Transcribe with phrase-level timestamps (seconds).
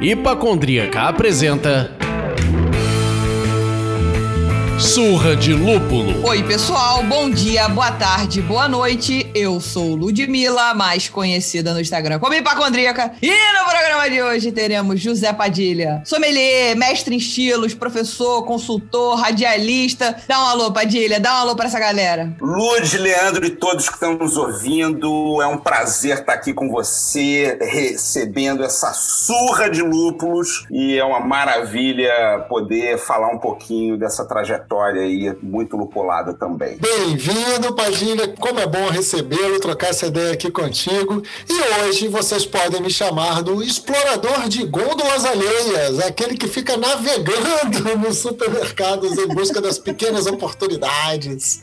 [0.00, 1.99] Hipacondríaca apresenta
[4.80, 6.26] Surra de Lúpulo.
[6.26, 9.30] Oi, pessoal, bom dia, boa tarde, boa noite.
[9.34, 13.12] Eu sou Ludmilla, mais conhecida no Instagram como Hipacondríaca.
[13.20, 20.16] E no programa de hoje teremos José Padilha, sommelier, mestre em estilos, professor, consultor, radialista.
[20.26, 22.34] Dá um alô, Padilha, dá um alô pra essa galera.
[22.40, 27.58] Lud, Leandro e todos que estão nos ouvindo, é um prazer estar aqui com você,
[27.60, 30.64] recebendo essa surra de lúpulos.
[30.70, 36.76] E é uma maravilha poder falar um pouquinho dessa trajetória aí, muito lupulada também.
[36.78, 38.28] Bem-vindo, Padilha.
[38.38, 41.22] Como é bom recebê-lo, trocar essa ideia aqui contigo.
[41.48, 47.98] E hoje vocês podem me chamar do explorador de gôndolas alheias, aquele que fica navegando
[47.98, 51.62] nos supermercados em busca das pequenas oportunidades.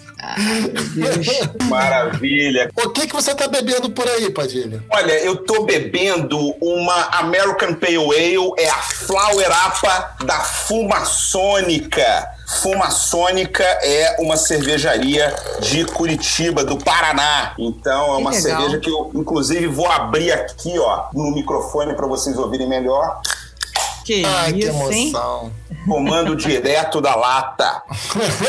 [1.69, 2.69] Maravilha.
[2.75, 4.83] O que, que você está bebendo por aí, Padilha?
[4.91, 12.36] Olha, eu tô bebendo uma American Pale Ale, é a Flower Apa da Fumaçônica.
[12.47, 17.53] Fumaçônica é uma cervejaria de Curitiba, do Paraná.
[17.59, 22.37] Então é uma cerveja que eu, inclusive, vou abrir aqui, ó, no microfone para vocês
[22.37, 23.21] ouvirem melhor.
[24.07, 25.51] Que Ai, isso, que emoção.
[25.69, 25.77] Hein?
[25.85, 27.83] Comando direto da lata.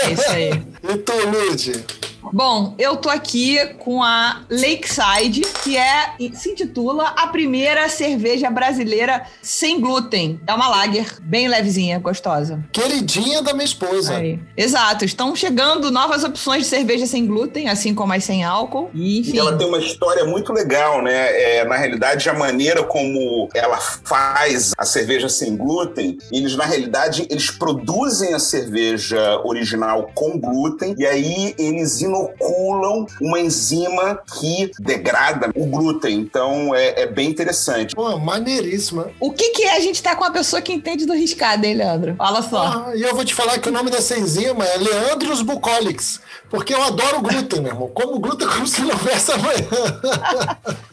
[0.06, 0.50] É isso aí.
[0.84, 1.84] e tu, Lud?
[2.32, 9.24] Bom, eu tô aqui com a Lakeside, que é se intitula a primeira cerveja brasileira
[9.40, 10.40] sem glúten.
[10.46, 12.62] É uma lager bem levezinha, gostosa.
[12.72, 14.16] Queridinha da minha esposa.
[14.16, 14.38] Aí.
[14.56, 18.90] Exato, estão chegando novas opções de cerveja sem glúten, assim como as sem álcool.
[18.92, 19.36] E, enfim.
[19.36, 21.58] E ela tem uma história muito legal, né?
[21.58, 27.27] É, na realidade, a maneira como ela faz a cerveja sem glúten, eles na realidade
[27.30, 35.50] eles produzem a cerveja original com glúten e aí eles inoculam uma enzima que degrada
[35.54, 36.16] o glúten.
[36.16, 37.94] Então é, é bem interessante.
[37.94, 39.10] Pô, maneiríssima.
[39.20, 41.75] O que, que é a gente tá com uma pessoa que entende do riscado, hein,
[41.75, 42.15] Leandro?
[42.16, 42.62] Fala só.
[42.62, 46.20] Ah, e eu vou te falar que o nome dessa enzima é Leandros bucolics.
[46.50, 47.91] Porque eu adoro glúten, meu irmão.
[47.92, 49.69] Como glúten como se não houvesse amanhã.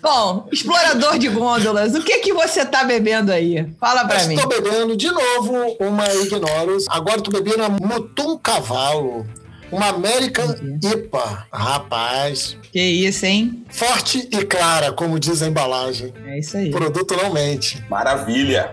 [0.02, 3.68] Bom, explorador de gôndolas, o que que você tá bebendo aí?
[3.80, 4.36] Fala pra eu mim.
[4.46, 6.86] Estou bebendo de novo uma Ignoros.
[6.90, 9.26] Agora tô bebendo a Mutum Cavalo.
[9.72, 10.46] Uma American
[10.84, 11.48] IPA.
[11.52, 12.56] Rapaz.
[12.72, 13.66] Que isso, hein?
[13.70, 16.14] Forte e clara, como diz a embalagem.
[16.28, 16.70] É isso aí.
[16.70, 17.84] Produto não mente.
[17.90, 18.72] Maravilha.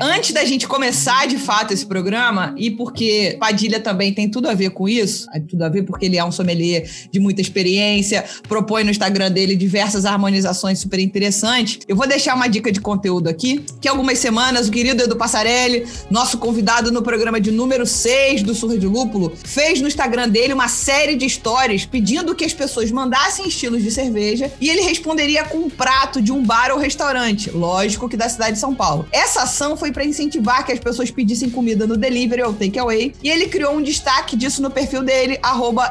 [0.00, 4.54] Antes da gente começar de fato esse programa, e porque Padilha também tem tudo a
[4.54, 8.84] ver com isso, tudo a ver porque ele é um sommelier de muita experiência, propõe
[8.84, 13.64] no Instagram dele diversas harmonizações super interessantes, eu vou deixar uma dica de conteúdo aqui,
[13.80, 18.54] que algumas semanas o querido Edu Passarelli, nosso convidado no programa de número 6 do
[18.54, 22.90] Surra de Lúpulo, fez no Instagram dele uma série de stories pedindo que as pessoas
[22.90, 27.50] mandassem estilos de cerveja e ele responderia com um prato de um bar ou restaurante,
[27.50, 29.06] lógico que da cidade de São Paulo.
[29.10, 33.14] Essa ação foi para incentivar que as pessoas pedissem comida no delivery ou takeaway.
[33.22, 35.38] E ele criou um destaque disso no perfil dele,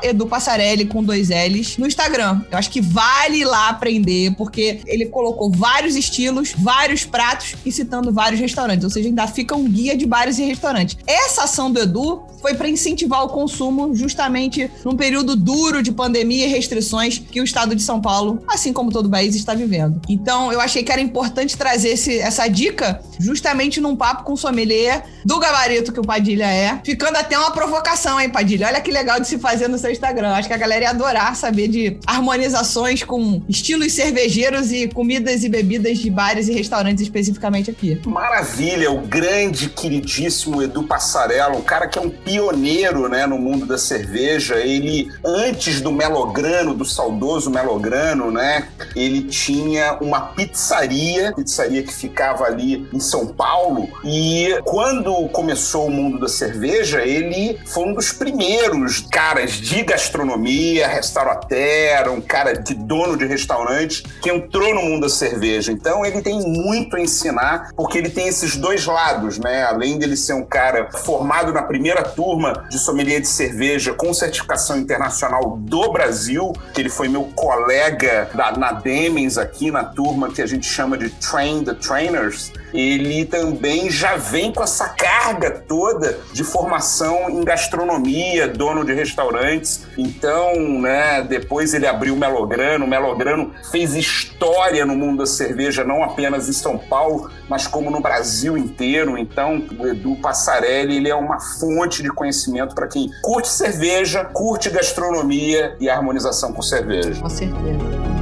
[0.03, 2.41] @edupassarelli com dois L's, no Instagram.
[2.51, 8.11] Eu acho que vale lá aprender, porque ele colocou vários estilos, vários pratos e citando
[8.11, 8.83] vários restaurantes.
[8.83, 10.97] Ou seja, ainda fica um guia de bares e restaurantes.
[11.07, 16.45] Essa ação do Edu foi para incentivar o consumo justamente num período duro de pandemia
[16.45, 19.99] e restrições que o estado de São Paulo, assim como todo o país, está vivendo.
[20.07, 24.37] Então, eu achei que era importante trazer esse, essa dica justamente num papo com o
[24.37, 26.79] sommelier do gabarito que o Padilha é.
[26.85, 28.67] Ficando até uma provocação, hein, Padilha?
[28.67, 30.33] Olha que legal de se fazer no seu Instagram.
[30.33, 35.49] Acho que a galera ia adorar saber de harmonizações com estilos cervejeiros e comidas e
[35.49, 37.99] bebidas de bares e restaurantes especificamente aqui.
[38.05, 38.91] Maravilha!
[38.91, 43.77] O grande, queridíssimo Edu Passarello, um cara que é um pioneiro né, no mundo da
[43.77, 44.55] cerveja.
[44.55, 48.67] Ele, antes do Melograno, do saudoso Melograno, né?
[48.93, 53.87] Ele tinha uma pizzaria, pizzaria que ficava ali em São Paulo.
[54.03, 60.87] E quando começou o mundo da cerveja, ele foi um dos primeiros caras de gastronomia,
[60.87, 65.71] restaurateur, um cara de dono de restaurante que entrou no mundo da cerveja.
[65.71, 69.63] Então ele tem muito a ensinar, porque ele tem esses dois lados, né?
[69.63, 72.24] Além dele ser um cara formado na primeira turma
[72.69, 78.51] de sommelier de cerveja com certificação internacional do Brasil, que ele foi meu colega da,
[78.57, 83.89] na Demens aqui na turma que a gente chama de Train the Trainers ele também
[83.89, 89.87] já vem com essa carga toda de formação em gastronomia, dono de restaurantes.
[89.97, 92.85] Então, né, depois ele abriu o Melograno.
[92.85, 97.89] O Melograno fez história no mundo da cerveja, não apenas em São Paulo, mas como
[97.89, 99.17] no Brasil inteiro.
[99.17, 104.69] Então, o Edu Passarelli, ele é uma fonte de conhecimento para quem curte cerveja, curte
[104.69, 107.21] gastronomia e harmonização com cerveja.
[107.21, 108.14] Com certeza.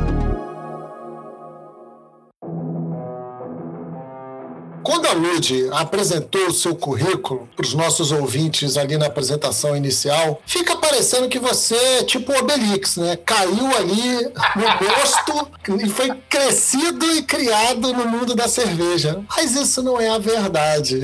[4.83, 10.41] Quando a Lud apresentou o seu currículo para os nossos ouvintes ali na apresentação inicial,
[10.45, 13.15] fica parecendo que você é tipo Obelix, né?
[13.15, 14.25] Caiu ali
[14.56, 15.51] no gosto
[15.81, 19.24] e foi crescido e criado no mundo da cerveja.
[19.35, 21.01] Mas isso não é a verdade.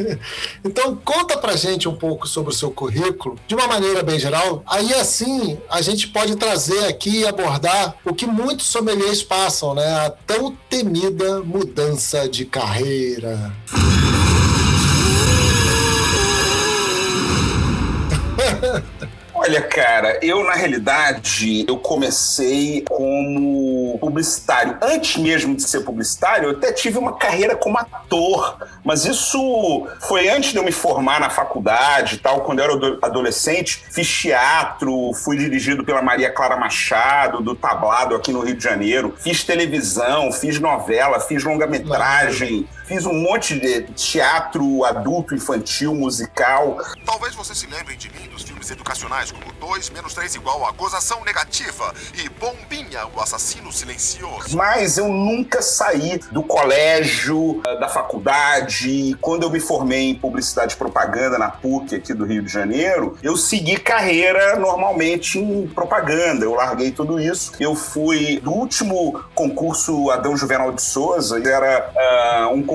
[0.62, 4.62] então, conta pra gente um pouco sobre o seu currículo, de uma maneira bem geral.
[4.66, 10.06] Aí, assim, a gente pode trazer aqui e abordar o que muitos sommeliers passam, né?
[10.06, 13.13] A tão temida mudança de carreira
[19.36, 24.78] Olha, cara, eu na realidade eu comecei como publicitário.
[24.80, 30.28] Antes mesmo de ser publicitário, eu até tive uma carreira como ator, mas isso foi
[30.28, 35.12] antes de eu me formar na faculdade e tal, quando eu era adolescente, fiz teatro,
[35.12, 40.30] fui dirigido pela Maria Clara Machado, do Tablado aqui no Rio de Janeiro, fiz televisão,
[40.30, 46.78] fiz novela, fiz longa-metragem, fiz um monte de teatro adulto, infantil, musical.
[47.04, 50.72] Talvez você se lembre de mim dos filmes educacionais como 2 menos 3 igual a
[50.72, 54.56] gozação negativa e Bombinha, o assassino silencioso.
[54.56, 59.16] Mas eu nunca saí do colégio, eh, da faculdade.
[59.20, 63.16] Quando eu me formei em publicidade e propaganda na PUC aqui do Rio de Janeiro,
[63.22, 66.44] eu segui carreira normalmente em propaganda.
[66.44, 67.52] Eu larguei tudo isso.
[67.58, 72.73] Eu fui do último concurso Adão Juvenal de Souza, era uh, um concurso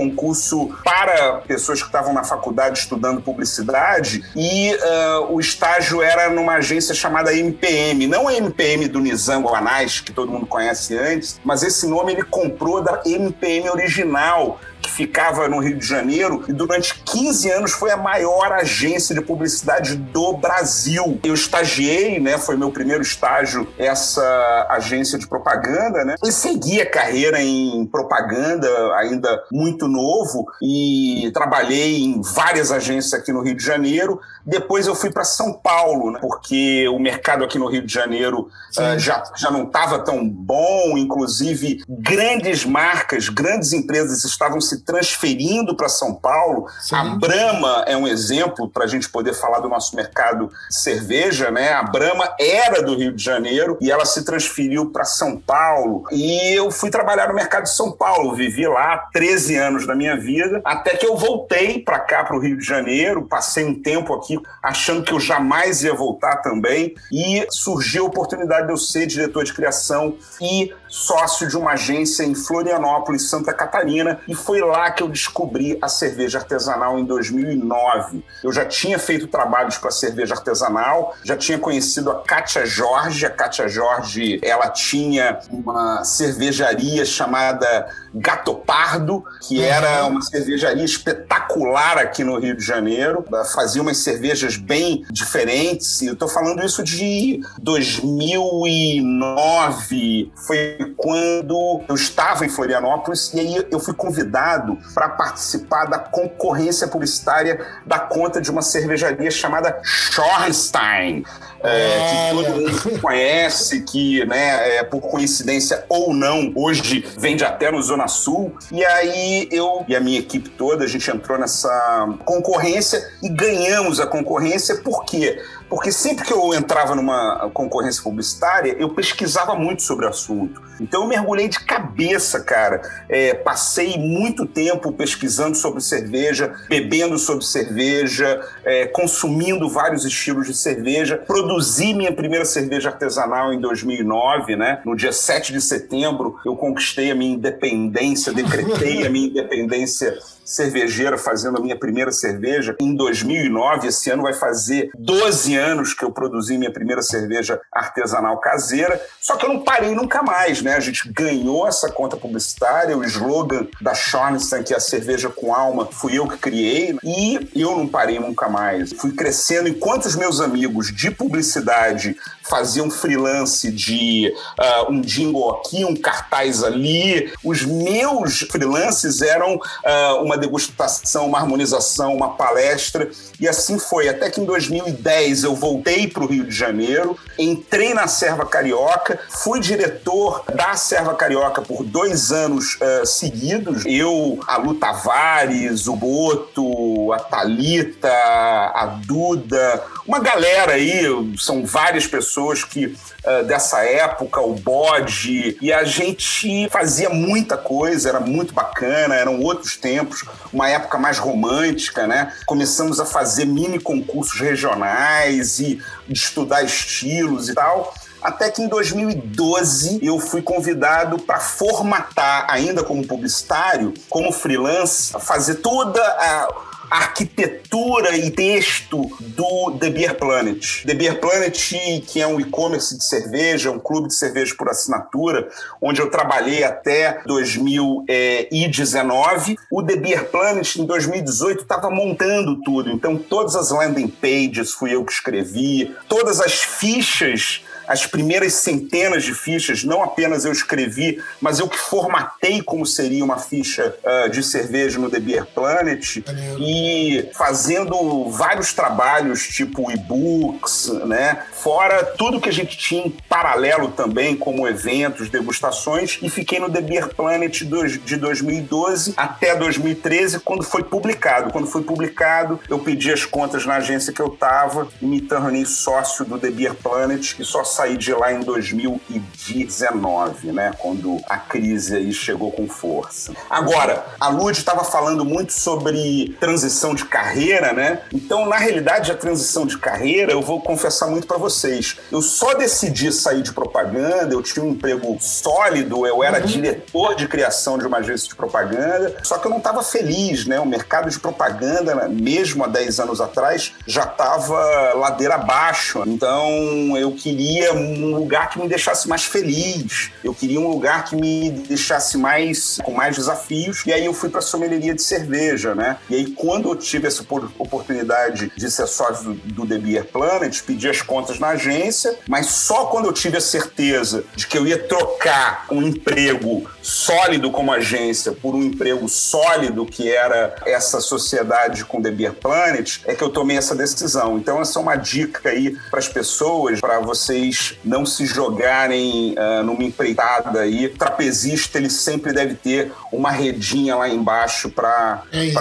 [0.84, 6.94] para pessoas que estavam na faculdade estudando publicidade e uh, o estágio era numa agência
[6.94, 11.88] chamada MPM, não a MPM do Nizango Anais, que todo mundo conhece antes, mas esse
[11.88, 17.52] nome ele comprou da MPM original, que ficava no Rio de Janeiro e durante 15
[17.52, 21.20] anos foi a maior agência de publicidade do Brasil.
[21.24, 26.16] Eu estagiei, né, foi meu primeiro estágio essa agência de propaganda, né?
[26.24, 33.31] E segui a carreira em propaganda ainda muito novo e trabalhei em várias agências aqui
[33.31, 34.20] no Rio de Janeiro.
[34.46, 38.50] Depois eu fui para São Paulo, né, porque o mercado aqui no Rio de Janeiro
[38.78, 45.75] uh, já, já não estava tão bom, inclusive grandes marcas, grandes empresas estavam se transferindo
[45.75, 46.68] para São Paulo.
[46.80, 46.95] Sim.
[46.95, 51.74] A Brahma é um exemplo para a gente poder falar do nosso mercado cerveja, né?
[51.74, 56.04] A Brahma era do Rio de Janeiro e ela se transferiu para São Paulo.
[56.12, 60.18] E eu fui trabalhar no mercado de São Paulo, vivi lá 13 anos da minha
[60.18, 64.13] vida, até que eu voltei para cá, para o Rio de Janeiro, passei um tempo
[64.13, 69.06] aqui achando que eu jamais ia voltar também, e surgiu a oportunidade de eu ser
[69.06, 74.90] diretor de criação e sócio de uma agência em Florianópolis, Santa Catarina, e foi lá
[74.92, 78.24] que eu descobri a cerveja artesanal em 2009.
[78.44, 83.26] Eu já tinha feito trabalhos com a cerveja artesanal, já tinha conhecido a Kátia Jorge.
[83.26, 91.98] A Kátia Jorge, ela tinha uma cervejaria chamada Gato Pardo, que era uma cervejaria espetacular
[91.98, 93.26] aqui no Rio de Janeiro.
[93.54, 96.02] Fazia umas cervejas bem diferentes.
[96.02, 100.32] Eu tô falando isso de 2009.
[100.36, 106.88] Foi quando eu estava em Florianópolis e aí eu fui convidado para participar da concorrência
[106.88, 111.24] publicitária da conta de uma cervejaria chamada Schornstein.
[111.61, 117.71] É, que todo mundo conhece, que, né, é, por coincidência ou não, hoje vende até
[117.71, 118.56] no Zona Sul.
[118.71, 123.99] E aí eu e a minha equipe toda, a gente entrou nessa concorrência e ganhamos
[123.99, 125.42] a concorrência, por quê?
[125.69, 130.61] Porque sempre que eu entrava numa concorrência publicitária, eu pesquisava muito sobre o assunto.
[130.81, 132.81] Então eu mergulhei de cabeça, cara.
[133.07, 140.56] É, passei muito tempo pesquisando sobre cerveja, bebendo sobre cerveja, é, consumindo vários estilos de
[140.56, 141.18] cerveja.
[141.18, 144.81] Produzi minha primeira cerveja artesanal em 2009, né?
[144.85, 150.18] No dia 7 de setembro, eu conquistei a minha independência, decretei a minha independência
[150.50, 153.88] cervejeira fazendo a minha primeira cerveja em 2009.
[153.88, 159.00] Esse ano vai fazer 12 anos que eu produzi minha primeira cerveja artesanal caseira.
[159.22, 160.76] Só que eu não parei nunca mais, né?
[160.76, 165.54] A gente ganhou essa conta publicitária, o slogan da Schornstein, que é a cerveja com
[165.54, 166.98] alma, fui eu que criei.
[167.04, 168.92] E eu não parei nunca mais.
[168.94, 172.16] Fui crescendo enquanto os meus amigos de publicidade
[172.50, 177.32] faziam freelance de uh, um jingle aqui, um cartaz ali.
[177.44, 183.10] Os meus freelances eram uh, uma degustação, uma harmonização, uma palestra.
[183.40, 184.10] E assim foi.
[184.10, 189.19] Até que em 2010 eu voltei para o Rio de Janeiro, entrei na Serva Carioca,
[189.44, 193.84] fui diretor da Serva Carioca por dois anos uh, seguidos.
[193.86, 201.04] Eu, a Lu Tavares, o Boto, a Talita, a Duda, uma galera aí,
[201.38, 208.10] são várias pessoas que uh, dessa época, o bode, e a gente fazia muita coisa,
[208.10, 212.33] era muito bacana, eram outros tempos, uma época mais romântica, né?
[212.45, 217.94] Começamos a fazer mini concursos regionais e estudar estilos e tal.
[218.21, 225.56] Até que em 2012 eu fui convidado para formatar, ainda como publicitário, como freelance, fazer
[225.56, 230.86] toda a arquitetura e texto do The Beer Planet.
[230.86, 231.74] The Beer Planet,
[232.08, 235.50] que é um e-commerce de cerveja, um clube de cerveja por assinatura,
[235.81, 239.58] onde eu trabalhei até 2019.
[239.72, 242.90] O The Beer Planet, em 2018, estava montando tudo.
[242.90, 249.24] Então, todas as landing pages fui eu que escrevi, todas as fichas as primeiras centenas
[249.24, 254.30] de fichas, não apenas eu escrevi, mas eu que formatei como seria uma ficha uh,
[254.30, 256.18] de cerveja no The Beer Planet
[256.60, 261.44] e fazendo vários trabalhos tipo e-books, né?
[261.52, 266.69] Fora tudo que a gente tinha em paralelo também, como eventos, degustações, e fiquei no
[266.69, 271.52] The Beer Planet de 2012 até 2013, quando foi publicado.
[271.52, 275.66] Quando foi publicado, eu pedi as contas na agência que eu estava e me tornei
[275.66, 280.74] sócio do The Beer Planet e só saí de lá em 2019, né?
[280.80, 283.31] Quando a crise aí chegou com força.
[283.50, 288.02] Agora, a Lud estava falando muito sobre transição de carreira, né?
[288.14, 291.95] Então, na realidade, a transição de carreira, eu vou confessar muito para vocês.
[292.12, 296.45] Eu só decidi sair de propaganda, eu tinha um emprego sólido, eu era uhum.
[296.45, 300.59] diretor de criação de uma agência de propaganda, só que eu não estava feliz, né?
[300.59, 306.04] O mercado de propaganda, mesmo há 10 anos atrás, já estava ladeira abaixo.
[306.06, 310.11] Então, eu queria queria um lugar que me deixasse mais feliz.
[310.23, 313.83] Eu queria um lugar que me deixasse mais com mais desafios.
[313.85, 315.97] E aí eu fui para a sommelieria de cerveja, né?
[316.09, 317.23] E aí quando eu tive essa
[317.57, 322.47] oportunidade de ser sócio do, do The Beer Planet, pedi as contas na agência, mas
[322.47, 327.72] só quando eu tive a certeza de que eu ia trocar um emprego sólido como
[327.72, 333.24] agência por um emprego sólido que era essa sociedade com The Beer Planet, é que
[333.24, 334.38] eu tomei essa decisão.
[334.38, 339.64] Então essa é uma dica aí para as pessoas, para vocês não se jogarem uh,
[339.64, 340.88] numa empreitada aí.
[340.88, 345.52] O trapezista, ele sempre deve ter uma redinha lá embaixo para é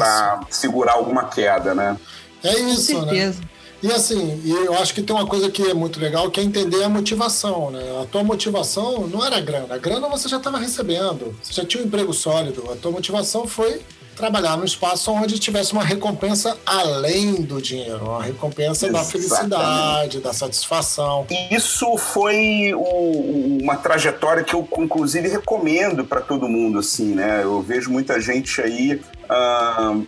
[0.50, 1.96] segurar alguma queda, né?
[2.42, 3.06] É isso, Com né?
[3.06, 3.40] certeza.
[3.40, 3.48] né?
[3.82, 6.82] E assim, eu acho que tem uma coisa que é muito legal, que é entender
[6.82, 7.82] a motivação, né?
[8.02, 9.74] A tua motivação não era grana.
[9.74, 12.70] A grana você já estava recebendo, você já tinha um emprego sólido.
[12.72, 13.80] A tua motivação foi
[14.16, 18.92] trabalhar num espaço onde tivesse uma recompensa além do dinheiro, uma recompensa Exatamente.
[18.92, 21.24] da felicidade, da satisfação.
[21.48, 27.44] Isso foi o, uma trajetória que eu, inclusive, recomendo para todo mundo, assim, né?
[27.44, 29.00] Eu vejo muita gente aí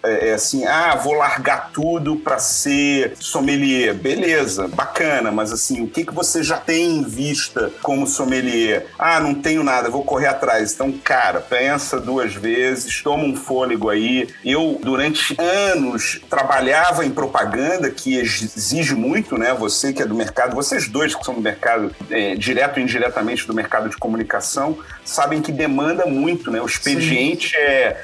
[0.03, 3.95] é, é, assim, ah, vou largar tudo para ser sommelier.
[3.95, 8.87] Beleza, bacana, mas assim, o que, que você já tem em vista como sommelier?
[8.99, 10.73] Ah, não tenho nada, vou correr atrás.
[10.73, 14.29] Então, cara, pensa duas vezes, toma um fôlego aí.
[14.45, 19.55] Eu, durante anos, trabalhava em propaganda, que exige muito, né?
[19.55, 23.47] Você que é do mercado, vocês dois que são do mercado, é, direto e indiretamente
[23.47, 26.61] do mercado de comunicação, sabem que demanda muito, né?
[26.61, 27.57] O expediente Sim.
[27.57, 28.01] é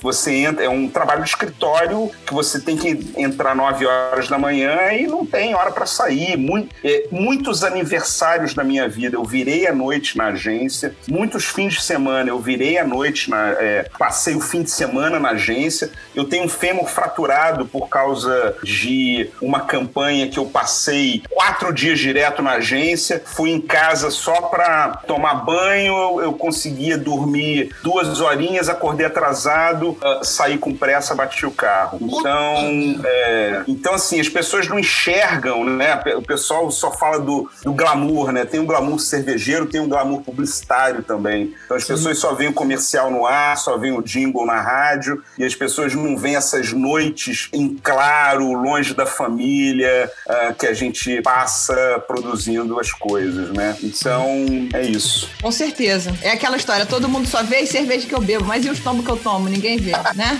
[0.00, 4.38] você entra, é um trabalho de escritório que você tem que entrar 9 horas da
[4.38, 6.36] manhã e não tem hora para sair.
[6.36, 11.74] Muito, é, muitos aniversários da minha vida eu virei à noite na agência, muitos fins
[11.74, 15.90] de semana eu virei à noite, na, é, passei o fim de semana na agência.
[16.14, 21.98] Eu tenho um fêmur fraturado por causa de uma campanha que eu passei quatro dias
[21.98, 28.68] direto na agência, fui em casa só para tomar banho, eu conseguia dormir duas horinhas,
[28.68, 31.98] acordei atrasado, uh, sair com pressa, bati o carro.
[32.00, 36.02] Então, é, então assim, as pessoas não enxergam, né?
[36.16, 38.44] O pessoal só fala do, do glamour, né?
[38.44, 41.54] Tem um glamour cervejeiro, tem um glamour publicitário também.
[41.64, 45.22] Então as pessoas só veem o comercial no ar, só veem o jingle na rádio,
[45.38, 50.74] e as pessoas não veem essas noites em claro, longe da família, uh, que a
[50.74, 53.76] gente passa produzindo as coisas, né?
[53.82, 54.44] Então,
[54.74, 55.28] é isso.
[55.40, 56.12] Com certeza.
[56.22, 58.80] É aquela história, todo mundo só vê a cerveja que eu bebo, mas e os
[58.80, 59.48] tombos que eu tomo?
[59.48, 60.31] Ninguém vê, né?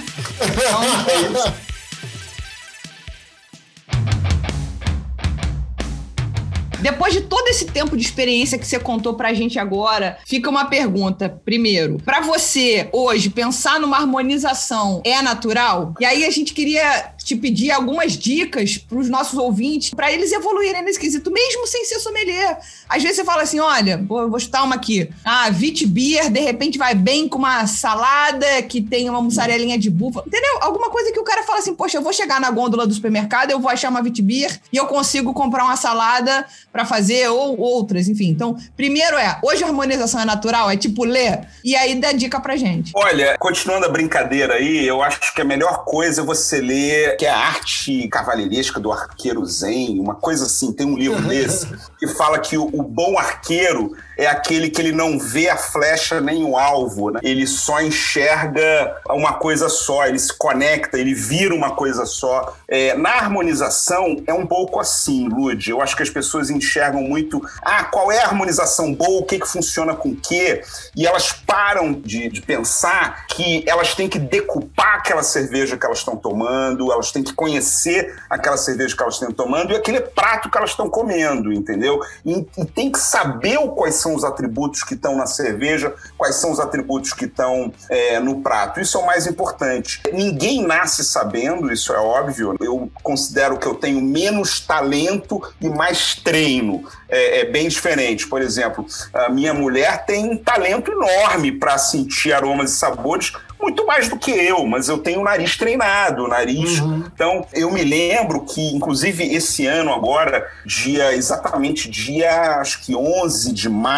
[6.82, 10.64] Depois de todo esse tempo de experiência que você contou pra gente agora, fica uma
[10.64, 11.40] pergunta.
[11.44, 15.94] Primeiro, para você hoje pensar numa harmonização é natural?
[16.00, 20.32] E aí a gente queria te pedir algumas dicas para os nossos ouvintes, para eles
[20.32, 22.58] evoluírem nesse quesito, mesmo sem ser sommelier.
[22.88, 25.08] Às vezes você fala assim: olha, vou, vou chutar uma aqui.
[25.24, 30.26] Ah, Vitbier, de repente vai bem com uma salada que tem uma mussarelinha de búfalo.
[30.26, 30.58] Entendeu?
[30.60, 33.50] Alguma coisa que o cara fala assim: poxa, eu vou chegar na gôndola do supermercado,
[33.50, 38.08] eu vou achar uma Vitbier e eu consigo comprar uma salada para fazer, ou outras,
[38.08, 38.28] enfim.
[38.28, 42.40] Então, primeiro é: hoje a harmonização é natural, é tipo ler, e aí dá dica
[42.40, 42.92] pra gente.
[42.94, 47.26] Olha, continuando a brincadeira aí, eu acho que a melhor coisa é você ler que
[47.26, 51.66] é a arte cavalheiresca do arqueiro zen, uma coisa assim, tem um livro desse,
[51.98, 56.20] que fala que o, o bom arqueiro é aquele que ele não vê a flecha
[56.20, 57.20] nem o alvo, né?
[57.22, 62.56] ele só enxerga uma coisa só, ele se conecta, ele vira uma coisa só.
[62.68, 65.68] É, na harmonização é um pouco assim, Lud.
[65.68, 69.38] Eu acho que as pessoas enxergam muito, ah, qual é a harmonização boa, o que,
[69.38, 70.62] que funciona com o quê,
[70.96, 75.98] e elas param de, de pensar que elas têm que decupar aquela cerveja que elas
[75.98, 80.50] estão tomando, elas têm que conhecer aquela cerveja que elas estão tomando e aquele prato
[80.50, 82.00] que elas estão comendo, entendeu?
[82.24, 86.50] E, e tem que saber quais são os atributos que estão na cerveja, quais são
[86.50, 88.80] os atributos que estão é, no prato.
[88.80, 90.00] Isso é o mais importante.
[90.12, 92.54] Ninguém nasce sabendo, isso é óbvio.
[92.60, 96.84] Eu considero que eu tenho menos talento e mais treino.
[97.08, 98.26] É, é bem diferente.
[98.26, 103.86] Por exemplo, a minha mulher tem um talento enorme para sentir aromas e sabores muito
[103.86, 106.80] mais do que eu, mas eu tenho o nariz treinado, o nariz.
[106.80, 107.04] Uhum.
[107.14, 113.52] Então, eu me lembro que, inclusive, esse ano agora, dia exatamente dia, acho que 11
[113.52, 113.91] de maio,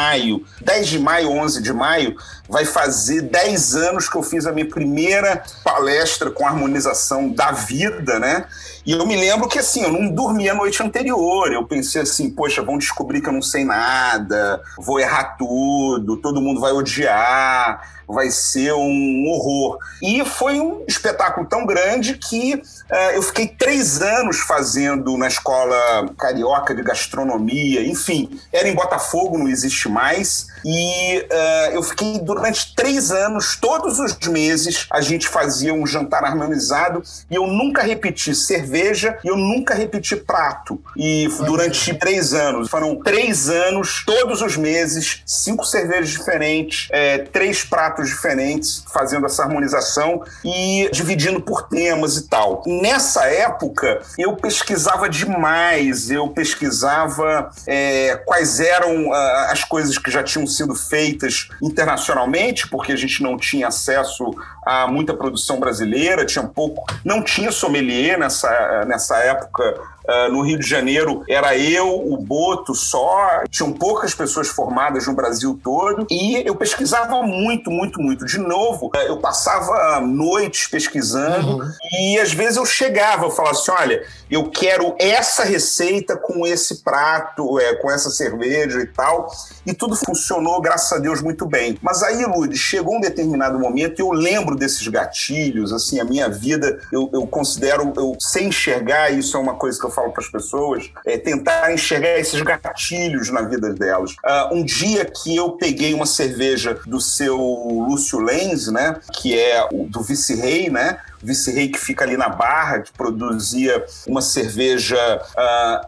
[0.60, 2.16] 10 de maio, 11 de maio,
[2.48, 8.18] vai fazer 10 anos que eu fiz a minha primeira palestra com harmonização da vida,
[8.18, 8.46] né?
[8.86, 11.50] E eu me lembro que, assim, eu não dormi a noite anterior.
[11.50, 16.40] Eu pensei assim, poxa, vão descobrir que eu não sei nada, vou errar tudo, todo
[16.40, 19.78] mundo vai odiar, vai ser um horror.
[20.02, 26.06] E foi um espetáculo tão grande que uh, eu fiquei três anos fazendo na escola
[26.18, 30.46] carioca de gastronomia, enfim, era em Botafogo, não existe mais.
[30.64, 36.24] E uh, eu fiquei durante três anos, todos os meses, a gente fazia um jantar
[36.24, 40.80] harmonizado e eu nunca repeti cerveja cerveja e eu nunca repeti prato.
[40.96, 47.62] E durante três anos, foram três anos, todos os meses, cinco cervejas diferentes, é, três
[47.62, 52.62] pratos diferentes, fazendo essa harmonização e dividindo por temas e tal.
[52.66, 60.46] Nessa época, eu pesquisava demais, eu pesquisava é, quais eram as coisas que já tinham
[60.46, 66.84] sido feitas internacionalmente, porque a gente não tinha acesso a muita produção brasileira, tinha pouco,
[67.04, 72.74] não tinha sommelier nessa nessa época Uh, no Rio de Janeiro era eu, o Boto
[72.74, 78.26] só, tinham poucas pessoas formadas no Brasil todo e eu pesquisava muito, muito, muito.
[78.26, 81.70] De novo, uh, eu passava noites pesquisando uhum.
[81.92, 86.82] e às vezes eu chegava, eu falava assim: olha, eu quero essa receita com esse
[86.82, 89.28] prato, é, com essa cerveja e tal.
[89.64, 91.78] E tudo funcionou, graças a Deus, muito bem.
[91.80, 96.28] Mas aí, Lude, chegou um determinado momento e eu lembro desses gatilhos, assim, a minha
[96.28, 100.22] vida, eu, eu considero, eu sei enxergar, isso é uma coisa que eu falo para
[100.22, 104.12] as pessoas, é tentar enxergar esses gatilhos na vida delas.
[104.12, 109.66] Uh, um dia que eu peguei uma cerveja do seu Lúcio Lenz, né, que é
[109.72, 114.96] o do vice-rei, né, vice-rei que fica ali na Barra, que produzia uma cerveja,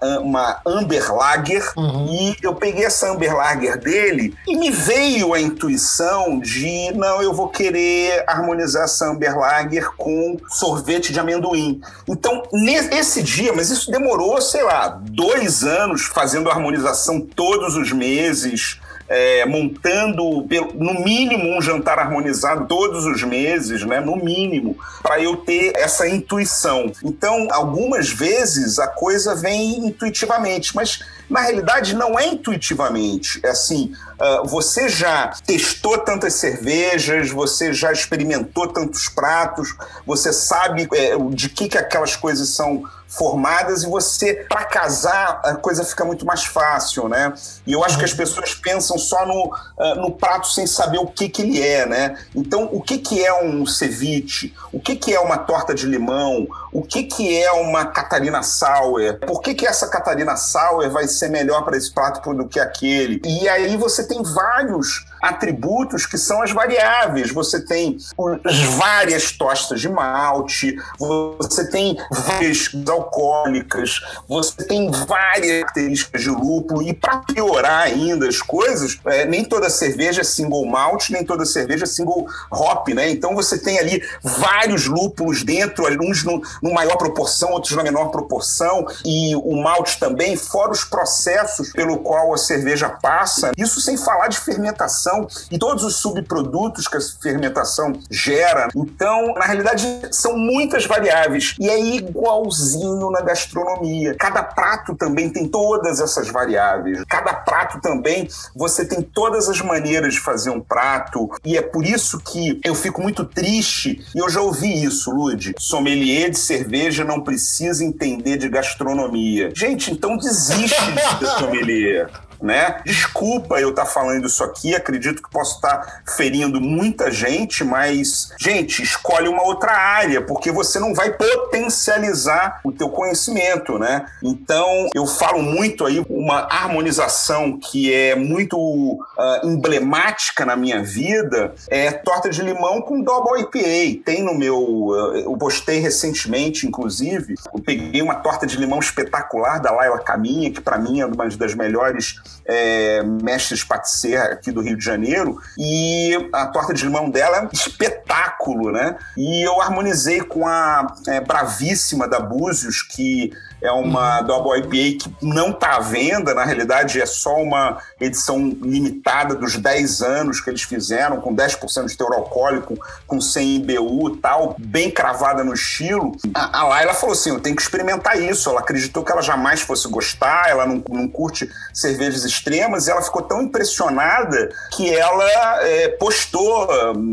[0.03, 2.07] uh, uma Amber Lager, uhum.
[2.09, 7.33] e eu peguei essa Amber Lager dele e me veio a intuição de, não, eu
[7.33, 11.81] vou querer harmonizar essa Amber Lager com sorvete de amendoim.
[12.09, 18.81] Então, nesse dia, mas isso demorou, sei lá, dois anos fazendo harmonização todos os meses,
[19.09, 24.01] é, montando, no mínimo, um jantar harmonizado todos os meses, né?
[24.01, 26.93] No mínimo, para eu ter essa intuição.
[27.05, 33.41] Então, algumas vezes a coisa vem intuitivamente, mas na realidade não é intuitivamente.
[33.45, 39.75] É assim, uh, você já testou tantas cervejas, você já experimentou tantos pratos,
[40.07, 45.55] você sabe é, de que, que aquelas coisas são formadas e você, para casar, a
[45.55, 47.33] coisa fica muito mais fácil, né?
[47.67, 48.17] E eu acho que as uhum.
[48.17, 52.19] pessoas pensam só no, uh, no prato sem saber o que, que ele é, né?
[52.35, 54.53] Então, o que, que é um ceviche?
[54.73, 56.47] O que, que é uma torta de limão?
[56.77, 59.19] O que, que é uma Catarina Sauer?
[59.21, 63.19] Por que, que essa Catarina Sauer vai ser melhor para esse prato do que aquele?
[63.25, 67.31] E aí você tem vários atributos que são as variáveis.
[67.31, 67.97] Você tem
[68.45, 76.83] as várias tostas de malte, você tem várias alcoólicas, você tem várias características de lúpulo,
[76.83, 81.45] e para piorar ainda as coisas, é, nem toda cerveja é single malt, nem toda
[81.45, 83.11] cerveja é single hop, né?
[83.11, 88.11] Então você tem ali vários lúpulos dentro, uns no, no maior proporção, outros na menor
[88.11, 93.53] proporção, e o malte também, fora os processos pelo qual a cerveja passa.
[93.57, 98.69] Isso sem falar de fermentação fermentação e todos os subprodutos que a fermentação gera.
[98.75, 104.15] Então, na realidade, são muitas variáveis e é igualzinho na gastronomia.
[104.19, 107.03] Cada prato também tem todas essas variáveis.
[107.09, 111.85] Cada prato também você tem todas as maneiras de fazer um prato e é por
[111.85, 115.55] isso que eu fico muito triste e eu já ouvi isso, Lude.
[115.59, 119.51] Sommelier de cerveja não precisa entender de gastronomia.
[119.55, 120.77] Gente, então desiste
[121.19, 122.81] de sommelier né?
[122.85, 127.65] Desculpa eu estar tá falando isso aqui, acredito que posso estar tá ferindo muita gente,
[127.65, 134.07] mas, gente, escolhe uma outra área, porque você não vai potencializar o teu conhecimento, né?
[134.23, 141.55] Então, eu falo muito aí uma harmonização que é muito uh, emblemática na minha vida,
[141.69, 144.03] é torta de limão com double IPA.
[144.05, 149.61] Tem no meu, uh, eu postei recentemente, inclusive, eu peguei uma torta de limão espetacular
[149.61, 154.61] da Laila Caminha, que para mim é uma das melhores é, mestres patissier aqui do
[154.61, 158.97] Rio de Janeiro, e a torta de limão dela é um espetáculo, né?
[159.17, 163.33] E eu harmonizei com a é, Bravíssima da Búzios, que
[163.67, 164.27] é uma uhum.
[164.27, 169.57] Double IPA que não está à venda, na realidade é só uma edição limitada dos
[169.57, 174.91] 10 anos que eles fizeram, com 10% de teor alcoólico, com 100 IBU tal, bem
[174.91, 176.13] cravada no estilo.
[176.35, 179.61] A, a Laila falou assim, eu tenho que experimentar isso, ela acreditou que ela jamais
[179.61, 185.25] fosse gostar, ela não, não curte cervejas extremas, e ela ficou tão impressionada que ela
[185.63, 186.69] é, postou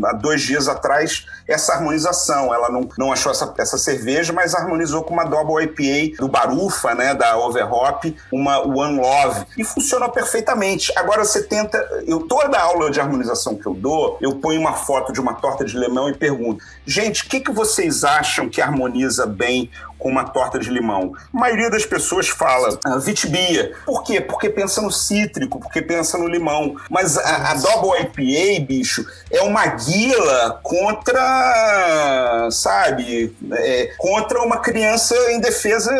[0.06, 2.54] há dois dias atrás essa harmonização.
[2.54, 6.94] Ela não, não achou essa, essa cerveja, mas harmonizou com uma Double IPA do Barufa,
[6.94, 9.46] né, da Overhop, uma One Love.
[9.56, 10.92] E funcionou perfeitamente.
[10.96, 11.78] Agora você tenta.
[12.06, 15.64] Eu, toda aula de harmonização que eu dou, eu ponho uma foto de uma torta
[15.64, 19.70] de limão e pergunto: gente, o que, que vocês acham que harmoniza bem
[20.04, 21.14] com uma torta de limão.
[21.32, 23.72] A maioria das pessoas fala ah, vitibia.
[23.86, 24.20] Por quê?
[24.20, 26.76] Porque pensa no cítrico, porque pensa no limão.
[26.90, 35.16] Mas a, a Double IPA, bicho, é uma guila contra, sabe, é, contra uma criança
[35.32, 35.90] em defesa.